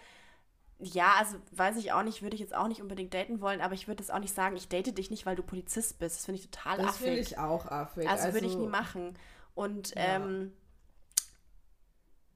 ja, 0.80 1.14
also 1.20 1.38
weiß 1.52 1.78
ich 1.78 1.92
auch 1.94 2.04
nicht, 2.04 2.22
würde 2.22 2.36
ich 2.36 2.42
jetzt 2.42 2.54
auch 2.56 2.68
nicht 2.68 2.82
unbedingt 2.82 3.14
daten 3.14 3.40
wollen, 3.42 3.62
aber 3.62 3.74
ich 3.74 3.88
würde 3.88 4.02
jetzt 4.04 4.12
auch 4.12 4.20
nicht 4.20 4.34
sagen, 4.36 4.56
ich 4.56 4.68
date 4.68 4.98
dich 4.98 5.10
nicht, 5.12 5.26
weil 5.26 5.36
du 5.36 5.44
Polizist 5.44 6.00
bist. 6.00 6.18
Das 6.18 6.26
finde 6.26 6.42
ich 6.42 6.50
total 6.50 6.78
Das 6.78 6.88
affig. 6.88 7.06
finde 7.06 7.20
ich 7.22 7.38
auch 7.38 7.66
affig. 7.68 8.10
Also, 8.10 8.34
würde 8.34 8.48
ich 8.48 8.58
nie 8.58 8.68
machen. 8.68 9.18
Und 9.56 9.96
Ja. 9.96 10.16
ähm, 10.18 10.52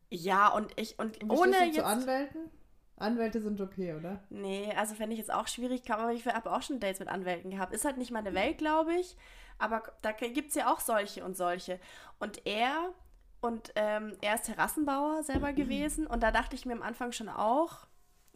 ja, 0.09 0.47
und 0.49 0.71
ich, 0.79 0.97
und 0.99 1.21
Und 1.23 1.31
ohne 1.31 1.65
jetzt. 1.65 1.75
zu 1.75 1.85
Anwälten? 1.85 2.49
Anwälte 2.95 3.41
sind 3.41 3.61
okay, 3.61 3.93
oder? 3.93 4.23
Nee, 4.29 4.73
also 4.75 4.95
fände 4.95 5.13
ich 5.13 5.19
jetzt 5.19 5.31
auch 5.31 5.47
schwierig, 5.47 5.89
aber 5.91 6.13
ich 6.13 6.25
habe 6.25 6.51
auch 6.51 6.61
schon 6.63 6.79
Dates 6.79 6.99
mit 6.99 7.09
Anwälten 7.09 7.51
gehabt. 7.51 7.73
Ist 7.73 7.85
halt 7.85 7.97
nicht 7.97 8.11
meine 8.11 8.33
Welt, 8.33 8.57
glaube 8.57 8.95
ich. 8.95 9.15
Aber 9.59 9.83
da 10.01 10.11
gibt 10.13 10.49
es 10.49 10.55
ja 10.55 10.71
auch 10.73 10.79
solche 10.79 11.23
und 11.23 11.35
solche. 11.35 11.79
Und 12.19 12.45
er, 12.45 12.93
und 13.41 13.71
ähm, 13.75 14.15
er 14.21 14.35
ist 14.35 14.45
Terrassenbauer 14.45 15.23
selber 15.23 15.51
gewesen. 15.53 16.07
Und 16.07 16.23
da 16.23 16.31
dachte 16.31 16.55
ich 16.55 16.65
mir 16.65 16.73
am 16.73 16.81
Anfang 16.81 17.11
schon 17.11 17.29
auch, 17.29 17.86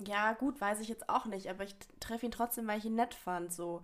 ja, 0.08 0.34
gut, 0.34 0.60
weiß 0.60 0.80
ich 0.80 0.88
jetzt 0.88 1.10
auch 1.10 1.26
nicht, 1.26 1.50
aber 1.50 1.64
ich 1.64 1.76
treffe 2.00 2.26
ihn 2.26 2.32
trotzdem, 2.32 2.68
weil 2.68 2.80
ich 2.80 2.86
ihn 2.86 2.96
nett 2.96 3.14
fand. 3.14 3.54
So. 3.54 3.82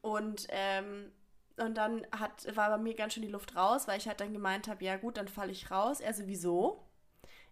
Und, 0.00 0.46
ähm, 0.50 1.12
und 1.58 1.76
dann 1.76 2.06
hat, 2.12 2.54
war 2.56 2.70
bei 2.70 2.78
mir 2.78 2.94
ganz 2.94 3.14
schön 3.14 3.22
die 3.22 3.28
Luft 3.28 3.56
raus, 3.56 3.86
weil 3.88 3.98
ich 3.98 4.08
halt 4.08 4.20
dann 4.20 4.32
gemeint 4.32 4.68
habe, 4.68 4.84
ja 4.84 4.96
gut, 4.96 5.16
dann 5.16 5.28
falle 5.28 5.52
ich 5.52 5.70
raus. 5.70 6.00
Er 6.00 6.14
so, 6.14 6.26
wieso? 6.26 6.86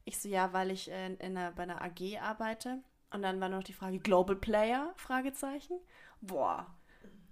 Ich 0.05 0.19
so, 0.19 0.29
ja, 0.29 0.53
weil 0.53 0.71
ich 0.71 0.91
äh, 0.91 1.15
in 1.15 1.37
einer, 1.37 1.53
bei 1.53 1.65
einer 1.65 1.83
AG 1.83 2.19
arbeite. 2.21 2.83
Und 3.13 3.23
dann 3.23 3.41
war 3.41 3.49
noch 3.49 3.63
die 3.63 3.73
Frage, 3.73 3.99
Global 3.99 4.37
Player? 4.37 4.93
Fragezeichen. 4.97 5.79
Boah. 6.21 6.67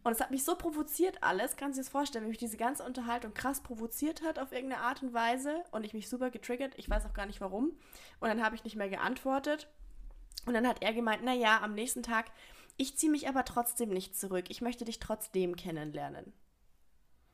Und 0.09 0.13
es 0.13 0.21
hat 0.21 0.31
mich 0.31 0.45
so 0.45 0.55
provoziert 0.55 1.23
alles, 1.23 1.57
kannst 1.57 1.77
du 1.77 1.81
dir 1.81 1.85
das 1.85 1.93
vorstellen, 1.93 2.25
wie 2.25 2.29
mich 2.29 2.39
diese 2.39 2.57
ganze 2.57 2.85
Unterhaltung 2.85 3.35
krass 3.35 3.61
provoziert 3.61 4.23
hat 4.23 4.39
auf 4.39 4.53
irgendeine 4.53 4.83
Art 4.83 5.03
und 5.03 5.13
Weise 5.13 5.65
und 5.71 5.85
ich 5.85 5.93
mich 5.93 6.09
super 6.09 6.31
getriggert, 6.31 6.73
ich 6.77 6.89
weiß 6.89 7.05
auch 7.05 7.15
gar 7.15 7.27
nicht 7.27 7.41
warum. 7.41 7.73
Und 8.21 8.29
dann 8.29 8.43
habe 8.43 8.55
ich 8.55 8.65
nicht 8.65 8.77
mehr 8.77 8.89
geantwortet. 8.89 9.69
Und 10.47 10.55
dann 10.55 10.67
hat 10.67 10.83
er 10.83 10.93
gemeint, 10.93 11.25
naja, 11.25 11.61
am 11.63 11.75
nächsten 11.75 12.03
Tag, 12.03 12.27
ich 12.77 12.97
ziehe 12.97 13.13
mich 13.13 13.29
aber 13.29 13.45
trotzdem 13.45 13.91
nicht 13.91 14.19
zurück. 14.19 14.47
Ich 14.49 14.61
möchte 14.61 14.85
dich 14.85 14.99
trotzdem 15.01 15.57
kennenlernen. 15.57 16.33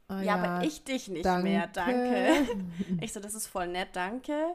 Ah, 0.06 0.20
ja, 0.20 0.34
aber 0.34 0.66
ich 0.66 0.84
dich 0.84 1.08
nicht 1.08 1.24
mehr, 1.24 1.66
danke. 1.68 2.46
Ich 3.00 3.14
so, 3.14 3.20
das 3.20 3.34
ist 3.34 3.46
voll 3.46 3.68
nett, 3.68 3.88
danke. 3.94 4.54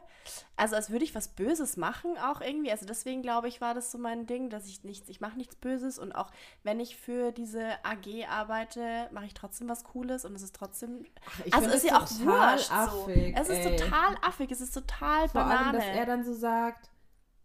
Also 0.56 0.76
als 0.76 0.90
würde 0.90 1.04
ich 1.04 1.14
was 1.14 1.28
Böses 1.28 1.76
machen 1.76 2.16
auch 2.18 2.40
irgendwie. 2.40 2.70
Also 2.70 2.86
deswegen 2.86 3.20
glaube 3.22 3.48
ich, 3.48 3.60
war 3.60 3.74
das 3.74 3.90
so 3.90 3.98
mein 3.98 4.26
Ding, 4.26 4.48
dass 4.48 4.66
ich 4.66 4.84
nichts, 4.84 5.08
ich 5.08 5.20
mache 5.20 5.36
nichts 5.36 5.56
Böses 5.56 5.98
und 5.98 6.12
auch 6.12 6.30
wenn 6.62 6.78
ich 6.78 6.96
für 6.96 7.32
diese 7.32 7.72
AG 7.84 8.28
arbeite, 8.28 9.08
mache 9.10 9.26
ich 9.26 9.34
trotzdem 9.34 9.68
was 9.68 9.82
Cooles 9.82 10.24
und 10.24 10.34
es 10.36 10.42
ist 10.42 10.54
trotzdem. 10.54 11.04
Ach, 11.26 11.40
also 11.52 11.68
find 11.68 11.74
ist 11.74 11.84
ja 11.84 11.98
auch 11.98 12.10
wurscht. 12.20 12.72
affig, 12.72 13.36
so. 13.36 13.42
Es 13.42 13.48
ist 13.48 13.66
ey. 13.66 13.76
total 13.76 14.16
affig, 14.22 14.50
es 14.52 14.60
ist 14.60 14.72
total 14.72 15.28
Vor 15.28 15.42
allem, 15.42 15.72
dass 15.72 15.84
er 15.84 15.90
Banane. 15.92 16.06
dann 16.06 16.24
so 16.24 16.32
sagt, 16.32 16.90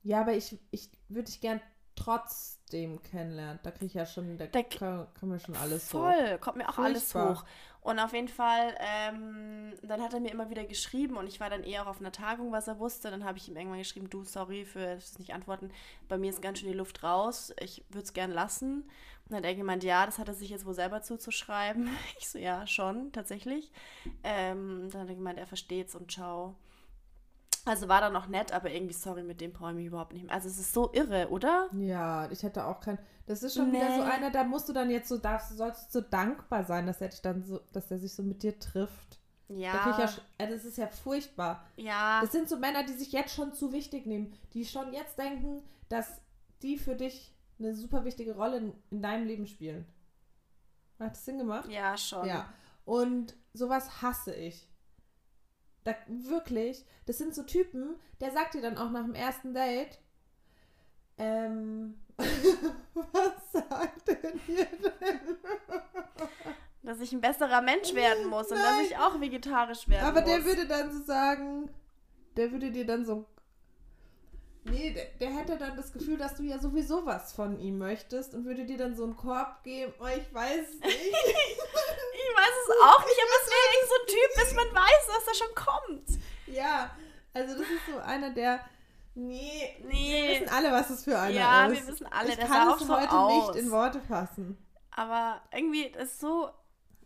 ja, 0.06 0.22
aber 0.22 0.34
ich, 0.34 0.58
ich 0.72 0.90
würde 1.10 1.26
dich 1.26 1.42
gern 1.42 1.62
trotzdem 1.96 3.02
kennenlernen. 3.04 3.60
Da 3.64 3.72
kriege 3.72 3.86
ich 3.88 3.94
ja 3.94 4.06
schon, 4.06 4.38
da, 4.38 4.48
Da- 4.48 4.64
kann, 4.64 5.08
kann 5.20 5.30
mir 5.30 5.40
schon 5.40 5.56
alles 5.56 5.90
so. 5.90 6.00
Voll, 6.00 6.38
kommt 6.40 6.58
mir 6.58 6.70
auch 6.70 6.78
alles 6.78 7.12
Furchtbar. 7.12 7.36
hoch. 7.40 7.46
Und 7.82 8.00
auf 8.00 8.14
jeden 8.14 8.28
Fall, 8.28 8.76
ähm, 8.80 9.74
dann 9.84 10.02
hat 10.02 10.14
er 10.14 10.20
mir 10.20 10.32
immer 10.32 10.50
wieder 10.50 10.66
geschrieben 10.66 11.18
und 11.18 11.28
ich 11.28 11.40
war 11.40 11.50
dann 11.52 11.64
eher 11.64 11.84
auch 11.84 11.88
auf 11.88 12.00
einer 12.00 12.12
Tagung, 12.12 12.52
was 12.52 12.68
er 12.68 12.80
wusste. 12.80 13.12
Dann 13.12 13.24
habe 13.24 13.38
ich 13.38 13.48
ihm 13.48 13.56
irgendwann 13.56 13.78
geschrieben, 13.80 14.10
du, 14.10 14.24
sorry 14.24 14.66
für 14.66 14.96
das 14.96 15.20
nicht 15.20 15.34
antworten. 15.34 15.72
Bei 16.08 16.18
mir 16.18 16.32
ist 16.32 16.42
ganz 16.42 16.60
schön 16.60 16.70
die 16.70 16.78
Luft 16.78 17.04
raus. 17.04 17.54
Ich 17.60 17.84
würde 17.90 18.06
es 18.06 18.14
gern 18.14 18.32
lassen. 18.32 18.82
Und 18.82 19.32
dann 19.32 19.38
hat 19.38 19.46
er 19.46 19.56
gemeint, 19.56 19.84
ja, 19.84 20.06
das 20.06 20.18
hat 20.20 20.28
er 20.28 20.34
sich 20.34 20.50
jetzt 20.50 20.66
wohl 20.66 20.74
selber 20.74 21.02
zuzuschreiben. 21.02 21.90
Ich 22.20 22.30
so, 22.30 22.40
ja, 22.40 22.66
schon, 22.68 23.12
tatsächlich. 23.12 23.72
Ähm, 24.24 24.90
dann 24.92 25.02
hat 25.02 25.10
er 25.10 25.16
gemeint, 25.16 25.40
er 25.40 25.48
versteht's 25.48 25.96
und 25.96 26.12
ciao. 26.12 26.56
Also 27.66 27.88
war 27.88 28.00
dann 28.02 28.14
noch 28.14 28.28
nett, 28.28 28.52
aber 28.52 28.70
irgendwie, 28.72 28.94
sorry, 28.94 29.24
mit 29.24 29.42
dem 29.42 29.52
brauche 29.52 29.72
ich 29.72 29.76
mich 29.78 29.86
überhaupt 29.88 30.14
nicht 30.14 30.26
mehr. 30.26 30.34
Also 30.34 30.48
es 30.48 30.60
ist 30.60 30.72
so 30.74 30.94
irre, 30.94 31.30
oder? 31.30 31.68
Ja, 31.74 32.30
ich 32.32 32.44
hätte 32.44 32.66
auch 32.66 32.80
kein. 32.80 33.00
Das 33.26 33.42
ist 33.42 33.56
schon 33.56 33.72
wieder 33.74 33.90
so 33.96 34.04
Nee. 34.04 34.10
einer, 34.12 34.30
da 34.30 34.44
musst 34.44 34.70
du 34.70 34.74
dann 34.74 34.92
jetzt 34.92 35.10
so, 35.10 35.18
darfst, 35.18 35.58
sollst 35.58 35.88
du 35.96 36.00
so 36.00 36.08
dankbar 36.08 36.64
sein, 36.64 36.86
dass 36.86 37.02
er 37.02 37.10
dich 37.10 37.22
dann 37.22 37.44
so, 37.44 37.60
dass 37.74 37.90
er 37.90 37.98
sich 37.98 38.14
so 38.14 38.22
mit 38.22 38.44
dir 38.44 38.60
trifft. 38.60 39.20
Da 39.48 39.54
ja, 39.56 39.98
Ja, 40.00 40.10
äh, 40.38 40.48
das 40.48 40.64
ist 40.64 40.78
ja 40.78 40.88
furchtbar. 40.88 41.66
ja. 41.76 42.22
Das 42.22 42.32
sind 42.32 42.48
so 42.50 42.58
Männer, 42.58 42.84
die 42.84 42.94
sich 42.94 43.12
jetzt 43.12 43.34
schon 43.34 43.54
zu 43.54 43.72
wichtig 43.74 44.06
nehmen, 44.06 44.34
die 44.54 44.64
schon 44.66 44.94
jetzt 44.94 45.18
denken, 45.18 45.64
dass 45.90 46.22
die 46.62 46.78
für 46.78 46.96
dich 46.96 47.34
eine 47.58 47.74
super 47.74 48.06
wichtige 48.06 48.36
Rolle 48.36 48.58
in, 48.58 48.74
in 48.92 49.02
deinem 49.02 49.26
Leben 49.26 49.48
spielen. 49.48 49.86
Hat 51.00 51.12
das 51.12 51.26
Sinn 51.26 51.38
gemacht? 51.40 51.70
Ja, 51.70 51.98
schon. 51.98 52.28
Ja. 52.28 52.48
Und 52.86 53.36
sowas 53.54 54.02
hasse 54.04 54.34
ich. 54.36 54.68
Da, 55.86 55.96
wirklich, 56.08 56.84
das 57.06 57.20
sind 57.20 57.34
so 57.34 57.44
Typen, 57.44 57.96
der 58.20 58.32
sagt 58.32 58.56
dir 58.56 58.62
dann 58.62 58.78
auch 58.78 58.90
nach 58.90 59.04
dem 59.04 59.14
ersten 59.16 59.54
Date, 59.54 60.00
ähm, 61.18 61.96
was 62.18 63.52
sagt 63.52 64.08
denn 64.08 64.40
hier 64.46 64.66
denn? 64.66 65.38
Dass 66.82 67.00
ich 67.00 67.14
ein 67.14 67.22
besserer 67.22 67.62
Mensch 67.62 67.94
werden 67.94 68.28
muss 68.28 68.52
und 68.52 68.58
dass 68.58 68.78
Nein. 68.78 68.86
ich 68.90 68.98
auch 68.98 69.22
vegetarisch 69.22 69.88
werden 69.88 70.06
Aber 70.06 70.22
muss. 70.22 70.30
der 70.30 70.44
würde 70.46 70.68
dann 70.68 70.92
so 70.92 71.04
sagen, 71.04 71.70
der 72.36 72.52
würde 72.52 72.72
dir 72.72 72.86
dann 72.86 73.06
so. 73.06 73.26
Nee, 74.68 74.92
der, 74.92 75.06
der 75.20 75.30
hätte 75.38 75.58
dann 75.58 75.78
das 75.78 75.94
Gefühl, 75.94 76.18
dass 76.18 76.36
du 76.36 76.44
ja 76.44 76.58
sowieso 76.60 77.06
was 77.06 77.34
von 77.34 77.60
ihm 77.60 77.78
möchtest 77.78 78.34
und 78.34 78.46
würde 78.46 78.66
dir 78.66 78.78
dann 78.78 78.96
so 78.96 79.04
einen 79.04 79.16
Korb 79.16 79.64
geben. 79.64 79.94
Oh, 80.00 80.06
ich 80.08 80.34
weiß 80.34 80.62
es 80.70 80.80
nicht. 80.80 81.16
Ich 82.28 82.38
weiß 82.38 82.56
es 82.64 82.76
auch 82.84 83.06
nicht, 83.06 83.20
aber 83.22 83.36
es 83.44 83.50
wäre 83.52 83.88
so 83.88 83.96
ein 84.02 84.08
Typ, 84.08 84.44
bis 84.44 84.56
man 84.56 84.76
weiß, 84.84 85.08
dass 85.08 85.28
er 85.28 85.36
schon 85.46 85.56
kommt. 85.56 86.10
ja, 86.48 86.90
also 87.34 87.54
das 87.54 87.62
ist 87.70 87.86
so 87.94 88.00
einer, 88.00 88.32
der. 88.32 88.60
Nee, 89.14 89.76
wir 89.82 89.88
Nee. 89.90 90.40
wissen 90.42 90.54
alle, 90.54 90.72
was 90.72 90.88
das 90.90 91.04
für 91.04 91.18
einer 91.18 91.36
Ja, 91.36 91.68
ist. 91.68 91.82
wir 91.86 91.94
wissen 91.94 92.08
alle, 92.12 92.30
ich 92.30 92.36
der 92.36 92.48
kann 92.48 92.74
es 92.74 92.80
so 92.80 92.98
heute 92.98 93.12
aus. 93.12 93.54
nicht 93.56 93.64
in 93.64 93.72
Worte 93.72 94.02
fassen. 94.02 94.58
Aber 94.92 95.40
irgendwie 95.54 95.92
das 95.92 96.04
ist 96.14 96.20
so. 96.20 96.50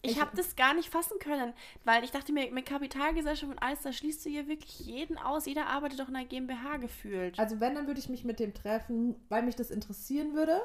Ich 0.01 0.19
habe 0.19 0.35
das 0.35 0.55
gar 0.55 0.73
nicht 0.73 0.89
fassen 0.89 1.19
können, 1.19 1.53
weil 1.83 2.03
ich 2.03 2.11
dachte 2.11 2.31
mir, 2.31 2.51
mit 2.51 2.65
Kapitalgesellschaft 2.65 3.51
und 3.51 3.59
alles, 3.59 3.81
da 3.81 3.91
schließt 3.91 4.25
du 4.25 4.29
hier 4.29 4.47
wirklich 4.47 4.79
jeden 4.79 5.17
aus. 5.17 5.45
Jeder 5.45 5.67
arbeitet 5.67 5.99
doch 5.99 6.07
in 6.07 6.15
einer 6.15 6.25
GmbH 6.25 6.77
gefühlt. 6.77 7.37
Also 7.37 7.59
wenn, 7.59 7.75
dann 7.75 7.87
würde 7.87 7.99
ich 7.99 8.07
mich 8.09 8.23
mit 8.23 8.39
dem 8.39 8.53
treffen, 8.53 9.15
weil 9.27 9.43
mich 9.43 9.55
das 9.55 9.71
interessieren 9.71 10.33
würde. 10.33 10.61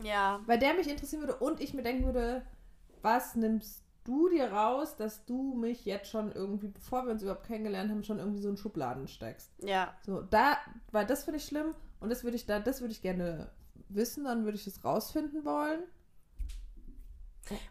Ja. 0.00 0.40
weil 0.46 0.60
der 0.60 0.74
mich 0.74 0.88
interessieren 0.88 1.22
würde 1.22 1.36
und 1.36 1.60
ich 1.60 1.74
mir 1.74 1.82
denken 1.82 2.04
würde, 2.04 2.42
was 3.02 3.34
nimmst 3.34 3.82
du 4.04 4.28
dir 4.28 4.52
raus, 4.52 4.96
dass 4.96 5.24
du 5.26 5.54
mich 5.54 5.84
jetzt 5.84 6.08
schon 6.08 6.32
irgendwie, 6.32 6.68
bevor 6.68 7.04
wir 7.04 7.12
uns 7.12 7.22
überhaupt 7.22 7.46
kennengelernt 7.46 7.90
haben, 7.90 8.02
schon 8.02 8.18
irgendwie 8.18 8.40
so 8.40 8.48
in 8.48 8.56
Schubladen 8.56 9.06
steckst. 9.08 9.50
Ja. 9.62 9.94
So, 10.02 10.22
da, 10.22 10.56
weil 10.92 11.04
das 11.04 11.24
finde 11.24 11.38
ich 11.38 11.44
schlimm 11.44 11.74
und 12.00 12.10
das 12.10 12.24
würde 12.24 12.36
ich 12.36 12.46
da, 12.46 12.58
das 12.58 12.80
würde 12.80 12.92
ich 12.92 13.02
gerne 13.02 13.50
wissen, 13.88 14.24
dann 14.24 14.44
würde 14.44 14.56
ich 14.56 14.66
es 14.66 14.84
rausfinden 14.84 15.44
wollen. 15.44 15.80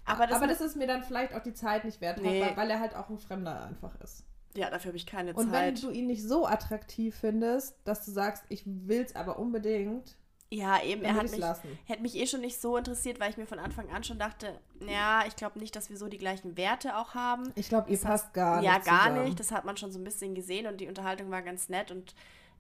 Aber 0.06 0.28
das, 0.28 0.38
Aber 0.38 0.48
das 0.48 0.62
ist 0.62 0.76
mir 0.76 0.88
dann 0.88 1.04
vielleicht 1.04 1.34
auch 1.34 1.42
die 1.44 1.54
Zeit 1.54 1.86
nicht 1.86 2.02
wert, 2.02 2.22
Nee. 2.22 2.44
weil, 2.56 2.70
er 2.70 2.80
halt 2.80 2.96
auch 2.96 3.10
ein 3.10 3.18
Fremder 3.18 3.64
einfach 3.66 4.00
ist. 4.02 4.24
ja, 4.56 4.70
dafür 4.70 4.90
habe 4.90 4.98
ich 4.98 5.06
keine 5.06 5.34
Und 5.34 5.52
wenn 5.52 5.76
Zeit. 5.76 5.84
du 5.84 5.90
ihn 5.92 6.08
nicht 6.08 6.24
so 6.24 6.46
attraktiv 6.48 7.16
findest, 7.16 7.76
dass 7.84 8.04
du 8.06 8.12
sagst, 8.12 8.44
ich 8.50 8.64
will 8.66 9.02
es 9.02 9.16
aber 9.16 9.38
unbedingt, 9.40 10.16
ja, 10.50 10.82
eben, 10.82 11.04
er 11.04 11.16
hat 11.16 11.26
ich 11.26 11.32
mich, 11.32 11.44
hätte 11.86 12.02
mich 12.02 12.16
eh 12.16 12.26
schon 12.26 12.40
nicht 12.40 12.62
so 12.62 12.78
interessiert, 12.78 13.20
weil 13.20 13.30
ich 13.30 13.36
mir 13.36 13.46
von 13.48 13.60
Anfang 13.60 13.90
an 13.90 14.06
schon 14.06 14.18
dachte, 14.18 14.58
ja, 14.88 15.26
ich 15.28 15.36
glaube 15.36 15.60
nicht, 15.60 15.76
dass 15.76 15.90
wir 15.90 15.98
so 15.98 16.08
die 16.08 16.18
gleichen 16.18 16.56
Werte 16.56 16.96
auch 16.98 17.16
haben. 17.16 17.52
Ich 17.56 17.68
glaube, 17.68 17.90
ihr 17.90 17.98
Das 17.98 18.06
passt 18.06 18.34
gar 18.34 18.64
ja, 18.64 18.76
nicht 18.76 18.86
gar 18.86 19.08
zusammen. 19.10 19.24
nicht. 19.26 19.38
Das 19.42 19.52
hat 19.52 19.66
man 19.66 19.76
schon 19.76 19.92
so 19.92 20.00
ein 20.00 20.06
bisschen 20.06 20.36
gesehen 20.36 20.66
und 20.66 20.80
die 20.80 20.88
Unterhaltung 20.88 21.30
war 21.32 21.42
ganz 21.42 21.68
nett 21.68 21.92
und 21.92 22.16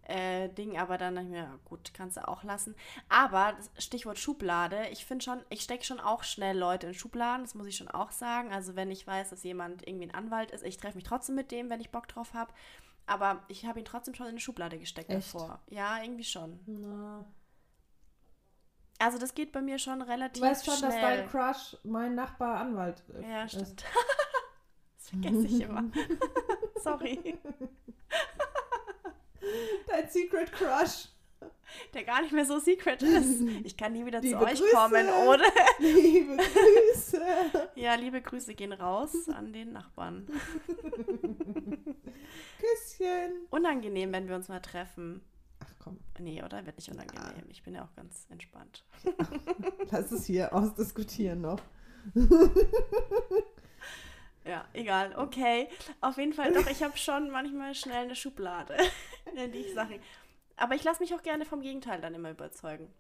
äh, 0.08 0.50
Ding, 0.50 0.78
aber 0.78 0.98
dann 0.98 1.16
dachte 1.16 1.28
ich 1.28 1.32
mir, 1.34 1.40
ja, 1.40 1.60
gut, 1.66 1.94
kannst 1.94 2.18
du 2.18 2.28
auch 2.28 2.44
lassen. 2.44 2.76
Aber 3.10 3.54
das 3.54 3.84
Stichwort 3.84 4.18
Schublade, 4.18 4.88
ich 4.92 5.06
finde 5.06 5.24
schon, 5.26 5.44
ich 5.50 5.62
stecke 5.62 5.84
schon 5.84 6.00
auch 6.00 6.24
schnell 6.24 6.58
Leute 6.58 6.88
in 6.88 6.94
Schubladen, 6.94 7.44
das 7.44 7.56
muss 7.56 7.68
ich 7.68 7.76
schon 7.78 7.90
auch 7.90 8.12
sagen. 8.12 8.52
Also 8.54 8.76
wenn 8.76 8.90
ich 8.92 9.06
weiß, 9.06 9.30
dass 9.30 9.44
jemand 9.44 9.88
irgendwie 9.88 10.08
ein 10.08 10.14
Anwalt 10.16 10.52
ist, 10.52 10.64
ich 10.64 10.78
treffe 10.78 10.96
mich 10.96 11.04
trotzdem 11.04 11.36
mit 11.36 11.52
dem, 11.52 11.70
wenn 11.70 11.82
ich 11.82 11.90
Bock 11.92 12.08
drauf 12.08 12.34
habe. 12.34 12.54
Aber 13.06 13.44
ich 13.48 13.66
habe 13.66 13.80
ihn 13.80 13.86
trotzdem 13.86 14.14
schon 14.16 14.26
in 14.28 14.32
eine 14.32 14.40
Schublade 14.40 14.78
gesteckt 14.80 15.10
Echt? 15.10 15.34
davor. 15.34 15.60
Ja, 15.70 16.02
irgendwie 16.02 16.26
schon. 16.26 16.60
Na. 16.66 17.26
Also 19.00 19.18
das 19.18 19.36
geht 19.36 19.52
bei 19.52 19.62
mir 19.62 19.78
schon 19.80 20.00
Du 20.00 20.06
relativ 20.06 20.42
weißt 20.42 20.66
schon, 20.66 20.76
schnell. 20.76 20.90
dass 20.92 21.00
dein 21.02 21.30
Crush 21.30 21.78
mein 21.84 22.16
Nachbar 22.16 22.58
Anwalt 22.60 23.04
äh, 23.14 23.30
ja, 23.30 23.44
ist. 23.44 23.52
stimmt. 23.54 23.84
das 24.98 25.10
vergesse 25.10 25.46
ich 25.46 25.62
immer. 25.62 25.84
Sorry. 26.82 27.38
Dein 29.98 30.10
Secret 30.10 30.52
Crush. 30.52 31.10
der 31.94 32.04
gar 32.04 32.22
nicht 32.22 32.34
mehr 32.34 32.46
so 32.46 32.60
secret 32.60 33.02
ist. 33.04 33.42
Ich 33.64 33.76
kann 33.78 33.94
nie 33.94 34.06
wieder 34.06 34.22
zu 34.22 34.28
Liebe 34.28 34.42
euch 34.42 34.60
Grüße. 34.60 34.72
kommen, 34.74 35.08
oder? 35.28 35.44
Liebe 35.80 36.38
Grüße. 36.38 37.22
Ja, 37.76 37.96
liebe 37.96 38.22
Grüße 38.22 38.54
gehen 38.54 38.74
raus 38.74 39.28
an 39.30 39.52
den 39.54 39.74
Nachbarn. 39.74 40.28
Küsschen. 42.60 43.48
Unangenehm, 43.50 44.12
wenn 44.14 44.28
wir 44.28 44.36
uns 44.36 44.48
mal 44.50 44.60
treffen. 44.62 45.22
Ach 45.60 45.74
komm, 45.80 46.00
Nee, 46.20 46.42
oder? 46.44 46.66
Wird 46.66 46.78
nicht 46.78 46.90
unangenehm. 46.92 47.46
Ich 47.50 47.64
bin 47.64 47.74
ja 47.76 47.84
auch 47.84 47.94
ganz 47.96 48.26
entspannt. 48.30 48.86
lass 49.92 50.12
es 50.12 50.26
hier 50.26 50.54
ausdiskutieren 50.54 51.42
noch. 51.42 51.60
Ja, 54.48 54.66
egal. 54.74 55.16
Okay. 55.18 55.68
Auf 56.02 56.18
jeden 56.18 56.34
Fall, 56.34 56.54
doch, 56.54 56.68
ich 56.68 56.82
habe 56.84 56.98
schon 56.98 57.30
manchmal 57.30 57.76
schnell 57.76 58.06
eine 58.06 58.16
Schublade, 58.16 58.78
in 59.36 59.52
die 59.52 59.60
ich 59.60 59.74
Sachen. 59.74 60.00
Aber 60.56 60.76
ich 60.76 60.84
lasse 60.84 61.02
mich 61.02 61.14
auch 61.14 61.22
gerne 61.22 61.46
vom 61.46 61.62
Gegenteil 61.62 62.02
dann 62.02 62.16
immer 62.16 62.32
überzeugen. 62.32 62.92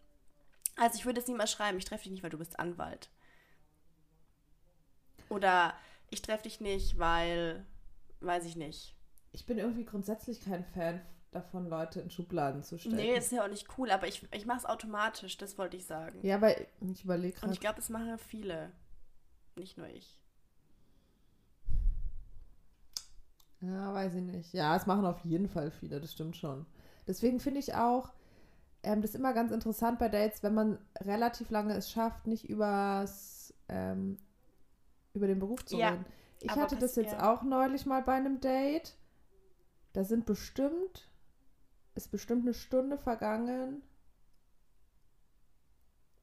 Also 0.75 0.97
ich 0.97 1.05
würde 1.05 1.19
jetzt 1.19 1.27
niemals 1.27 1.51
schreiben, 1.51 1.77
ich 1.77 1.85
treffe 1.85 2.03
dich 2.03 2.11
nicht, 2.11 2.23
weil 2.23 2.29
du 2.29 2.37
bist 2.37 2.59
Anwalt. 2.59 3.09
Oder 5.29 5.73
ich 6.09 6.21
treffe 6.21 6.43
dich 6.43 6.61
nicht, 6.61 6.99
weil, 6.99 7.65
weiß 8.21 8.45
ich 8.45 8.55
nicht. 8.55 8.95
Ich 9.31 9.45
bin 9.45 9.57
irgendwie 9.57 9.85
grundsätzlich 9.85 10.41
kein 10.41 10.63
Fan 10.63 11.01
davon, 11.31 11.67
Leute 11.67 11.99
in 11.99 12.09
Schubladen 12.09 12.63
zu 12.63 12.77
stecken. 12.77 12.95
Nee, 12.95 13.17
ist 13.17 13.31
ja 13.31 13.43
auch 13.43 13.49
nicht 13.49 13.67
cool, 13.77 13.91
aber 13.91 14.07
ich, 14.07 14.25
ich 14.31 14.45
mache 14.45 14.59
es 14.59 14.65
automatisch, 14.65 15.37
das 15.37 15.57
wollte 15.57 15.77
ich 15.77 15.85
sagen. 15.85 16.19
ja, 16.23 16.35
aber 16.35 16.59
ich 16.59 17.03
überlege 17.03 17.35
Und 17.35 17.41
gerade. 17.41 17.53
ich 17.53 17.59
glaube, 17.59 17.75
das 17.77 17.89
machen 17.89 18.17
viele. 18.17 18.71
Nicht 19.55 19.77
nur 19.77 19.87
ich. 19.87 20.15
Ja, 23.61 23.93
weiß 23.93 24.15
ich 24.15 24.21
nicht. 24.23 24.53
Ja, 24.53 24.75
es 24.75 24.85
machen 24.85 25.05
auf 25.05 25.19
jeden 25.25 25.47
Fall 25.47 25.71
viele, 25.71 25.99
das 25.99 26.13
stimmt 26.13 26.35
schon. 26.37 26.65
Deswegen 27.07 27.39
finde 27.39 27.59
ich 27.59 27.73
auch, 27.75 28.13
ähm, 28.83 29.01
das 29.01 29.11
ist 29.11 29.15
immer 29.15 29.33
ganz 29.33 29.51
interessant 29.51 29.99
bei 29.99 30.09
Dates, 30.09 30.43
wenn 30.43 30.53
man 30.53 30.77
relativ 31.01 31.49
lange 31.49 31.75
es 31.75 31.89
schafft, 31.89 32.27
nicht 32.27 32.49
übers, 32.49 33.53
ähm, 33.69 34.17
über 35.13 35.27
den 35.27 35.39
Beruf 35.39 35.65
zu 35.65 35.77
Ja, 35.77 35.89
reden. 35.89 36.05
Ich 36.41 36.51
hatte 36.51 36.75
das 36.75 36.95
jetzt 36.95 37.13
ja. 37.13 37.33
auch 37.33 37.43
neulich 37.43 37.85
mal 37.85 38.03
bei 38.03 38.13
einem 38.13 38.39
Date. 38.39 38.95
Da 39.93 40.03
sind 40.03 40.25
bestimmt, 40.25 41.09
ist 41.95 42.11
bestimmt 42.11 42.43
eine 42.43 42.53
Stunde 42.53 42.97
vergangen. 42.97 43.81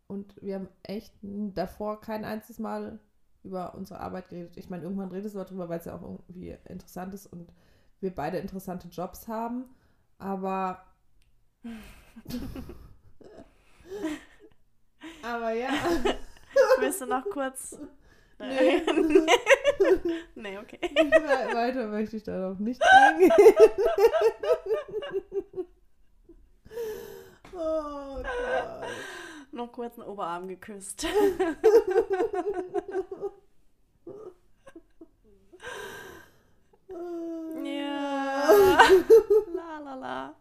Und 0.06 0.40
wir 0.42 0.54
haben 0.56 0.68
echt 0.84 1.12
davor 1.22 2.00
kein 2.00 2.24
einziges 2.24 2.60
Mal 2.60 3.00
über 3.44 3.74
unsere 3.74 4.00
Arbeit 4.00 4.28
geredet. 4.28 4.56
Ich 4.56 4.68
meine, 4.70 4.82
irgendwann 4.82 5.10
redest 5.10 5.34
du 5.34 5.38
darüber, 5.38 5.68
weil 5.68 5.78
es 5.78 5.84
ja 5.84 5.94
auch 5.94 6.02
irgendwie 6.02 6.56
interessant 6.68 7.14
ist 7.14 7.26
und 7.26 7.52
wir 8.00 8.14
beide 8.14 8.38
interessante 8.38 8.88
Jobs 8.88 9.28
haben. 9.28 9.64
Aber. 10.18 10.84
Aber 15.22 15.52
ja. 15.52 15.70
Willst 16.78 17.00
du 17.00 17.06
noch 17.06 17.24
kurz. 17.30 17.78
Nee. 18.38 18.82
nee, 20.34 20.58
okay. 20.58 20.78
We- 20.94 21.54
Weiter 21.54 21.86
möchte 21.86 22.16
ich 22.16 22.22
darauf 22.24 22.58
nicht 22.58 22.82
eingehen. 22.82 23.30
oh 27.54 28.16
Gott. 28.16 28.88
Noch 29.54 29.70
kurz 29.72 29.98
einen 29.98 30.08
Oberarm 30.08 30.48
geküsst. 30.48 31.06
Ja. 37.64 38.78
la 39.54 39.78
la 39.82 39.94
la. 39.94 40.34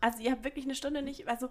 Also 0.00 0.18
ihr 0.22 0.30
habt 0.32 0.44
wirklich 0.44 0.64
eine 0.64 0.74
Stunde 0.74 1.02
nicht, 1.02 1.26
also 1.28 1.48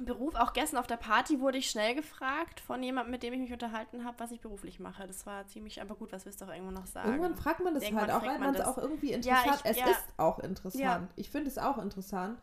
Beruf, 0.00 0.36
auch 0.36 0.52
gestern 0.52 0.78
auf 0.78 0.86
der 0.86 0.96
Party 0.96 1.40
wurde 1.40 1.58
ich 1.58 1.68
schnell 1.70 1.94
gefragt 1.96 2.60
von 2.60 2.80
jemandem, 2.84 3.10
mit 3.10 3.24
dem 3.24 3.32
ich 3.34 3.40
mich 3.40 3.52
unterhalten 3.52 4.04
habe, 4.04 4.16
was 4.20 4.30
ich 4.30 4.40
beruflich 4.40 4.78
mache. 4.78 5.06
Das 5.08 5.26
war 5.26 5.44
ziemlich, 5.48 5.82
aber 5.82 5.96
gut, 5.96 6.12
was 6.12 6.24
willst 6.24 6.40
du 6.40 6.44
auch 6.44 6.50
irgendwo 6.52 6.70
noch 6.70 6.86
sagen? 6.86 7.08
Irgendwann 7.08 7.34
fragt 7.34 7.60
man 7.60 7.74
das 7.74 7.82
Irgendwann 7.82 8.12
halt 8.12 8.22
auch, 8.22 8.26
weil 8.26 8.38
man 8.38 8.50
es 8.54 8.58
das. 8.58 8.68
auch 8.68 8.78
irgendwie 8.78 9.10
Ja, 9.10 9.16
interessant. 9.16 9.60
ich- 9.64 9.70
es 9.72 9.76
ja. 9.78 9.86
ist 9.88 10.04
auch 10.16 10.38
interessant. 10.38 10.82
Ja. 10.84 11.08
Ich 11.16 11.30
finde 11.30 11.48
es 11.48 11.58
auch 11.58 11.78
interessant. 11.78 12.38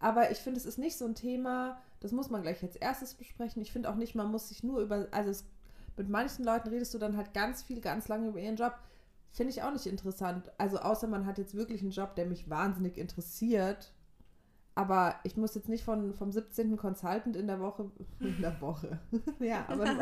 Aber 0.00 0.30
ich 0.30 0.38
finde, 0.38 0.58
es 0.60 0.66
ist 0.66 0.78
nicht 0.78 0.96
so 0.96 1.04
ein 1.04 1.14
Thema, 1.14 1.80
das 2.00 2.12
muss 2.12 2.30
man 2.30 2.42
gleich 2.42 2.62
als 2.62 2.76
erstes 2.76 3.14
besprechen. 3.14 3.62
Ich 3.62 3.72
finde 3.72 3.90
auch 3.90 3.96
nicht, 3.96 4.14
man 4.14 4.30
muss 4.30 4.48
sich 4.48 4.62
nur 4.62 4.80
über, 4.80 5.08
also 5.10 5.30
es, 5.30 5.44
mit 5.96 6.08
manchen 6.08 6.44
Leuten 6.44 6.68
redest 6.68 6.94
du 6.94 6.98
dann 6.98 7.16
halt 7.16 7.34
ganz 7.34 7.62
viel, 7.62 7.80
ganz 7.80 8.06
lange 8.08 8.28
über 8.28 8.38
ihren 8.38 8.56
Job. 8.56 8.74
Finde 9.32 9.52
ich 9.52 9.62
auch 9.62 9.72
nicht 9.72 9.86
interessant. 9.86 10.50
Also 10.58 10.78
außer 10.78 11.08
man 11.08 11.26
hat 11.26 11.38
jetzt 11.38 11.54
wirklich 11.54 11.82
einen 11.82 11.90
Job, 11.90 12.14
der 12.14 12.26
mich 12.26 12.48
wahnsinnig 12.48 12.96
interessiert. 12.96 13.92
Aber 14.78 15.16
ich 15.24 15.36
muss 15.36 15.56
jetzt 15.56 15.68
nicht 15.68 15.82
von, 15.82 16.14
vom 16.14 16.30
17. 16.30 16.76
Consultant 16.76 17.34
in 17.34 17.48
der 17.48 17.58
Woche, 17.58 17.90
in 18.20 18.40
der 18.40 18.60
Woche. 18.60 19.00
ja, 19.40 19.64
aber 19.66 19.90
aber 19.90 19.96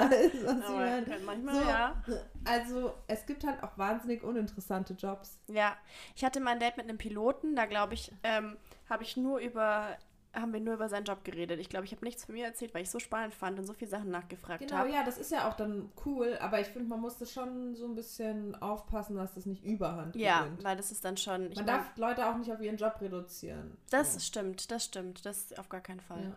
meine. 0.74 1.20
manchmal 1.24 1.54
So. 1.54 1.60
ja. 1.62 2.02
Also 2.44 2.92
es 3.06 3.24
gibt 3.24 3.46
halt 3.46 3.62
auch 3.62 3.78
wahnsinnig 3.78 4.22
uninteressante 4.22 4.92
Jobs. 4.92 5.40
Ja, 5.46 5.78
ich 6.14 6.26
hatte 6.26 6.40
mal 6.40 6.50
ein 6.50 6.60
Date 6.60 6.76
mit 6.76 6.86
einem 6.90 6.98
Piloten, 6.98 7.56
da 7.56 7.64
glaube 7.64 7.94
ich, 7.94 8.12
ähm, 8.22 8.58
habe 8.90 9.02
ich 9.02 9.16
nur 9.16 9.38
über 9.38 9.96
haben 10.36 10.52
wir 10.52 10.60
nur 10.60 10.74
über 10.74 10.88
seinen 10.88 11.04
Job 11.04 11.24
geredet. 11.24 11.58
Ich 11.60 11.68
glaube, 11.68 11.84
ich 11.86 11.92
habe 11.92 12.04
nichts 12.04 12.24
von 12.24 12.34
mir 12.34 12.44
erzählt, 12.46 12.74
weil 12.74 12.82
ich 12.82 12.90
so 12.90 12.98
spannend 12.98 13.34
fand 13.34 13.58
und 13.58 13.64
so 13.66 13.72
viele 13.72 13.90
Sachen 13.90 14.10
nachgefragt 14.10 14.60
Genau, 14.60 14.76
habe. 14.76 14.90
ja, 14.92 15.02
das 15.04 15.18
ist 15.18 15.30
ja 15.32 15.48
auch 15.48 15.54
dann 15.54 15.90
cool, 16.04 16.36
aber 16.40 16.60
ich 16.60 16.66
finde, 16.68 16.88
man 16.88 17.00
muss 17.00 17.16
das 17.18 17.32
schon 17.32 17.74
so 17.74 17.86
ein 17.86 17.94
bisschen 17.94 18.54
aufpassen, 18.62 19.16
dass 19.16 19.34
das 19.34 19.46
nicht 19.46 19.64
überhand 19.64 20.14
Ja, 20.16 20.42
gewinnt. 20.42 20.62
weil 20.64 20.76
das 20.76 20.92
ist 20.92 21.04
dann 21.04 21.16
schon. 21.16 21.44
Man 21.48 21.54
mein, 21.56 21.66
darf 21.66 21.96
Leute 21.96 22.26
auch 22.26 22.36
nicht 22.36 22.52
auf 22.52 22.60
ihren 22.60 22.76
Job 22.76 23.00
reduzieren. 23.00 23.76
das 23.90 24.14
So. 24.14 24.20
stimmt, 24.20 24.70
das 24.70 24.84
stimmt. 24.84 25.24
Das 25.26 25.52
auf 25.58 25.68
gar 25.68 25.80
keinen 25.80 26.00
Fall. 26.00 26.22
Ja. 26.22 26.36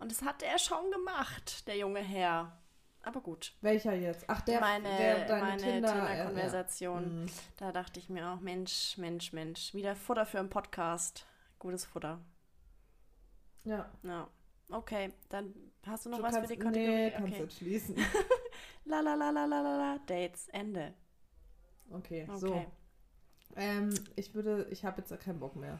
Und 0.00 0.12
das 0.12 0.22
hat 0.22 0.42
er 0.42 0.58
schon 0.58 0.90
gemacht, 0.92 1.66
der 1.66 1.76
junge 1.76 2.00
Herr. 2.00 2.52
Aber 3.02 3.20
gut. 3.20 3.54
Welcher 3.62 3.94
jetzt? 3.94 4.24
Ach, 4.28 4.40
der, 4.42 4.60
meine 4.60 4.88
der 4.96 5.24
deine 5.26 5.42
meine 5.42 5.62
Tinder, 5.62 5.92
Tinder-Konversation. 5.92 7.04
äh, 7.04 7.06
ja. 7.06 7.10
Mhm. 7.24 7.26
Da 7.56 7.72
dachte 7.72 8.00
ich 8.00 8.08
mir 8.10 8.28
auch, 8.30 8.40
Mensch, 8.40 8.98
Mensch, 8.98 9.32
Mensch. 9.32 9.72
Wieder 9.72 9.96
Futter 9.96 10.26
für 10.26 10.38
einen 10.40 10.50
Podcast. 10.50 11.24
Gutes 11.58 11.84
Futter. 11.84 12.18
Ja. 13.68 13.90
Ja. 14.02 14.28
Okay, 14.70 15.12
dann 15.28 15.54
hast 15.86 16.04
du 16.06 16.10
noch 16.10 16.18
Du 16.18 16.24
was 16.24 16.34
kannst, 16.34 16.48
für 16.50 16.56
die 16.56 16.62
Kategorie? 16.62 16.86
Nee, 16.86 17.10
kannst 17.10 17.28
du 17.28 17.32
okay. 17.34 17.42
jetzt 17.42 17.58
schließen. 17.58 17.96
La 18.84 19.00
la 19.00 19.14
la 19.14 19.30
la 19.30 19.44
la 19.44 19.60
la 19.60 19.76
la. 19.76 19.98
Dates. 20.06 20.48
Ende. 20.48 20.94
Okay, 21.90 22.26
Okay. 22.28 22.38
so. 22.38 22.64
Ähm, 23.56 23.92
ich 24.16 24.34
würde, 24.34 24.66
ich 24.70 24.84
habe 24.84 25.00
jetzt 25.02 25.20
keinen 25.20 25.40
Bock 25.40 25.56
mehr. 25.56 25.78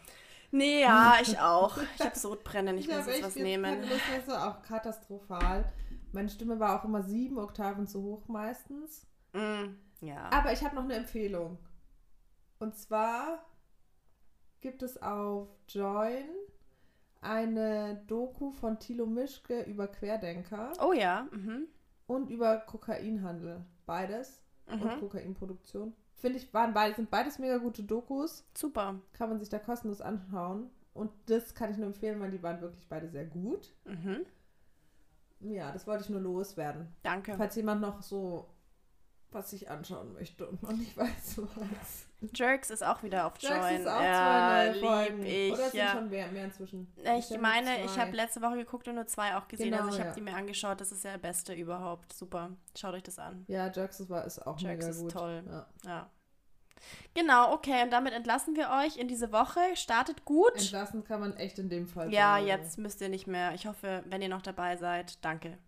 Nee, 0.51 0.83
ja, 0.83 1.17
ich 1.23 1.39
auch. 1.39 1.79
Ich 1.97 2.05
habe 2.05 2.19
Sodbrennen. 2.19 2.77
Ich, 2.79 2.87
muss 2.87 2.97
habe 2.99 3.11
jetzt 3.11 3.23
was 3.23 3.37
nehmen. 3.37 3.81
mehr, 3.81 4.23
so 4.27 4.33
auch 4.35 4.63
katastrophal. 4.63 5.73
Meine 6.13 6.29
Stimme 6.29 6.59
war 6.61 6.79
auch 6.81 6.85
immer 6.85 7.03
sieben 7.03 7.39
Oktaven 7.39 7.87
zu 7.87 8.03
hoch 8.03 8.29
meistens. 8.29 9.07
Mm, 9.33 9.75
ja. 10.01 10.31
Aber 10.31 10.53
ich 10.53 10.63
habe 10.63 10.75
noch 10.75 10.85
eine 10.85 10.95
Empfehlung. 10.95 11.59
Und 12.59 12.75
zwar 12.77 13.45
gibt 14.61 14.83
es 14.83 15.01
auf 15.01 15.49
Join 15.69 16.29
eine 17.21 18.03
Doku 18.07 18.53
von 18.53 18.79
Thilo 18.79 19.07
Mischke 19.07 19.63
über 19.63 19.89
Querdenker 19.89 20.73
oh 20.81 20.93
ja. 20.93 21.27
Mhm. 21.33 21.67
und 22.07 22.31
über 22.31 22.59
Kokainhandel. 22.59 23.65
Beides. 23.87 24.43
Und 24.67 24.85
Mhm. 24.85 25.01
Kokainproduktion. 25.01 25.95
Finde 26.17 26.39
ich, 26.39 26.53
waren 26.53 26.75
beide, 26.75 26.95
sind 26.95 27.11
beides 27.11 27.39
mega 27.39 27.59
gute 27.59 27.83
Dokus. 27.83 28.45
Super. 28.57 29.01
Kann 29.13 29.31
man 29.31 29.39
sich 29.39 29.49
da 29.49 29.59
kostenlos 29.59 30.01
anschauen. 30.01 30.71
Und 30.93 31.11
das 31.27 31.55
kann 31.55 31.71
ich 31.71 31.77
nur 31.77 31.87
empfehlen, 31.87 32.21
weil 32.21 32.31
die 32.33 32.43
waren 32.43 32.61
wirklich 32.61 32.87
beide 32.89 33.09
sehr 33.09 33.25
gut. 33.25 33.73
Mhm. 33.85 34.27
Ja, 35.41 35.71
das 35.73 35.87
wollte 35.87 36.03
ich 36.05 36.11
nur 36.11 36.21
loswerden. 36.21 36.89
Danke. 37.03 37.35
Falls 37.37 37.55
jemand 37.55 37.81
noch 37.81 38.03
so 38.03 38.49
was 39.31 39.51
sich 39.51 39.71
anschauen 39.71 40.13
möchte 40.15 40.47
und 40.49 40.63
noch 40.63 40.73
nicht 40.73 40.97
weiß, 40.97 41.39
was. 41.39 42.08
Jerks 42.35 42.71
ist 42.71 42.83
auch 42.85 43.03
wieder 43.03 43.27
auf 43.27 43.35
Join. 43.39 43.53
Jerks 43.53 43.81
ist 43.81 43.87
auch 43.87 44.03
ja, 44.03 44.63
lieb 44.73 45.25
ich. 45.25 45.53
Oder 45.53 45.71
sind 45.71 45.75
ja. 45.75 45.93
schon 45.93 46.11
mehr, 46.11 46.27
mehr 46.29 46.47
inzwischen? 46.47 46.93
Ich 46.97 47.31
hab 47.31 47.41
meine, 47.41 47.85
ich 47.85 47.99
habe 47.99 48.11
letzte 48.13 48.43
Woche 48.43 48.57
geguckt 48.57 48.89
und 48.89 48.97
nur 48.97 49.07
zwei 49.07 49.37
auch 49.37 49.47
gesehen. 49.47 49.71
Genau, 49.71 49.85
also 49.85 49.95
ich 49.95 50.01
habe 50.01 50.11
ja. 50.11 50.15
die 50.15 50.21
mir 50.23 50.35
angeschaut. 50.35 50.81
Das 50.81 50.91
ist 50.91 51.05
ja 51.05 51.13
der 51.13 51.19
beste 51.19 51.55
überhaupt. 51.55 52.13
Super. 52.13 52.51
Schaut 52.77 52.95
euch 52.95 53.05
das 53.05 53.19
an. 53.19 53.45
Ja, 53.47 53.71
Jerks 53.71 54.01
ist, 54.01 54.11
ist 54.11 54.47
auch 54.47 54.59
Jerks 54.59 54.85
mega 54.85 54.89
ist 54.89 55.01
gut. 55.01 55.13
toll. 55.13 55.45
Ja. 55.47 55.67
Ja. 55.87 56.11
Genau, 57.15 57.53
okay. 57.53 57.83
Und 57.83 57.91
damit 57.91 58.13
entlassen 58.13 58.57
wir 58.57 58.71
euch 58.71 58.97
in 58.97 59.09
diese 59.09 59.33
Woche. 59.33 59.61
Startet 59.75 60.25
gut. 60.25 60.57
Entlassen 60.57 61.05
kann 61.05 61.21
man 61.21 61.37
echt 61.37 61.59
in 61.59 61.69
dem 61.69 61.87
Fall 61.87 62.13
ja, 62.13 62.35
sagen. 62.35 62.47
jetzt 62.47 62.79
müsst 62.79 63.01
ihr 63.01 63.09
nicht 63.09 63.27
mehr. 63.27 63.55
Ich 63.55 63.67
hoffe, 63.67 64.03
wenn 64.07 64.23
ihr 64.23 64.29
noch 64.29 64.43
dabei 64.43 64.77
seid, 64.77 65.25
danke. 65.25 65.59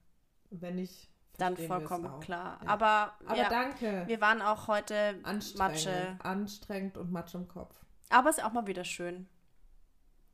Wenn 0.51 0.77
nicht, 0.77 1.10
Dann 1.41 1.57
vollkommen 1.57 2.21
klar. 2.21 2.59
Ja. 2.63 2.69
Aber, 2.69 3.13
Aber 3.27 3.37
ja, 3.37 3.49
danke. 3.49 4.05
wir 4.07 4.21
waren 4.21 4.43
auch 4.43 4.69
heute 4.69 5.19
Anstrengend. 5.23 5.59
Matsche. 5.59 6.17
Anstrengend 6.21 6.97
und 6.97 7.11
Matsch 7.11 7.35
im 7.35 7.49
Kopf. 7.49 7.75
Aber 8.11 8.31
es 8.31 8.39
ist 8.39 8.45
auch 8.45 8.53
mal 8.53 8.67
wieder 8.67 8.85
schön. 8.85 9.27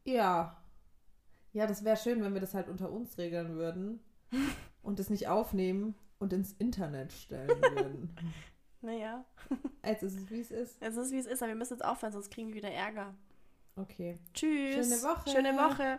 Ja. 0.05 0.57
Ja, 1.53 1.67
das 1.67 1.85
wäre 1.85 1.97
schön, 1.97 2.23
wenn 2.23 2.35
wir 2.35 2.41
das 2.41 2.55
halt 2.55 2.69
unter 2.69 2.91
uns 2.91 3.17
regeln 3.19 3.55
würden 3.57 4.01
und 4.83 5.01
es 5.01 5.11
nicht 5.11 5.29
aufnehmen 5.29 5.95
und 6.19 6.33
ins 6.33 6.53
Internet 6.53 7.13
stellen 7.13 7.49
würden. 7.75 8.17
Naja, 8.83 9.25
Jetzt 9.85 10.03
ist 10.03 10.17
es, 10.17 10.31
wie 10.31 10.41
es 10.41 10.51
ist. 10.51 10.77
es 10.81 10.97
ist 10.97 11.13
wie 11.13 11.19
es 11.19 11.27
ist, 11.27 11.43
aber 11.43 11.51
wir 11.53 11.57
müssen 11.57 11.75
jetzt 11.75 11.85
aufhören, 11.85 12.13
sonst 12.13 12.31
kriegen 12.31 12.49
wir 12.49 12.57
wieder 12.57 12.71
Ärger. 12.71 13.15
Okay. 13.77 14.19
Tschüss. 14.33 14.89
Schöne 14.89 15.03
Woche. 15.03 15.31
Schöne 15.31 15.53
Woche. 15.57 15.99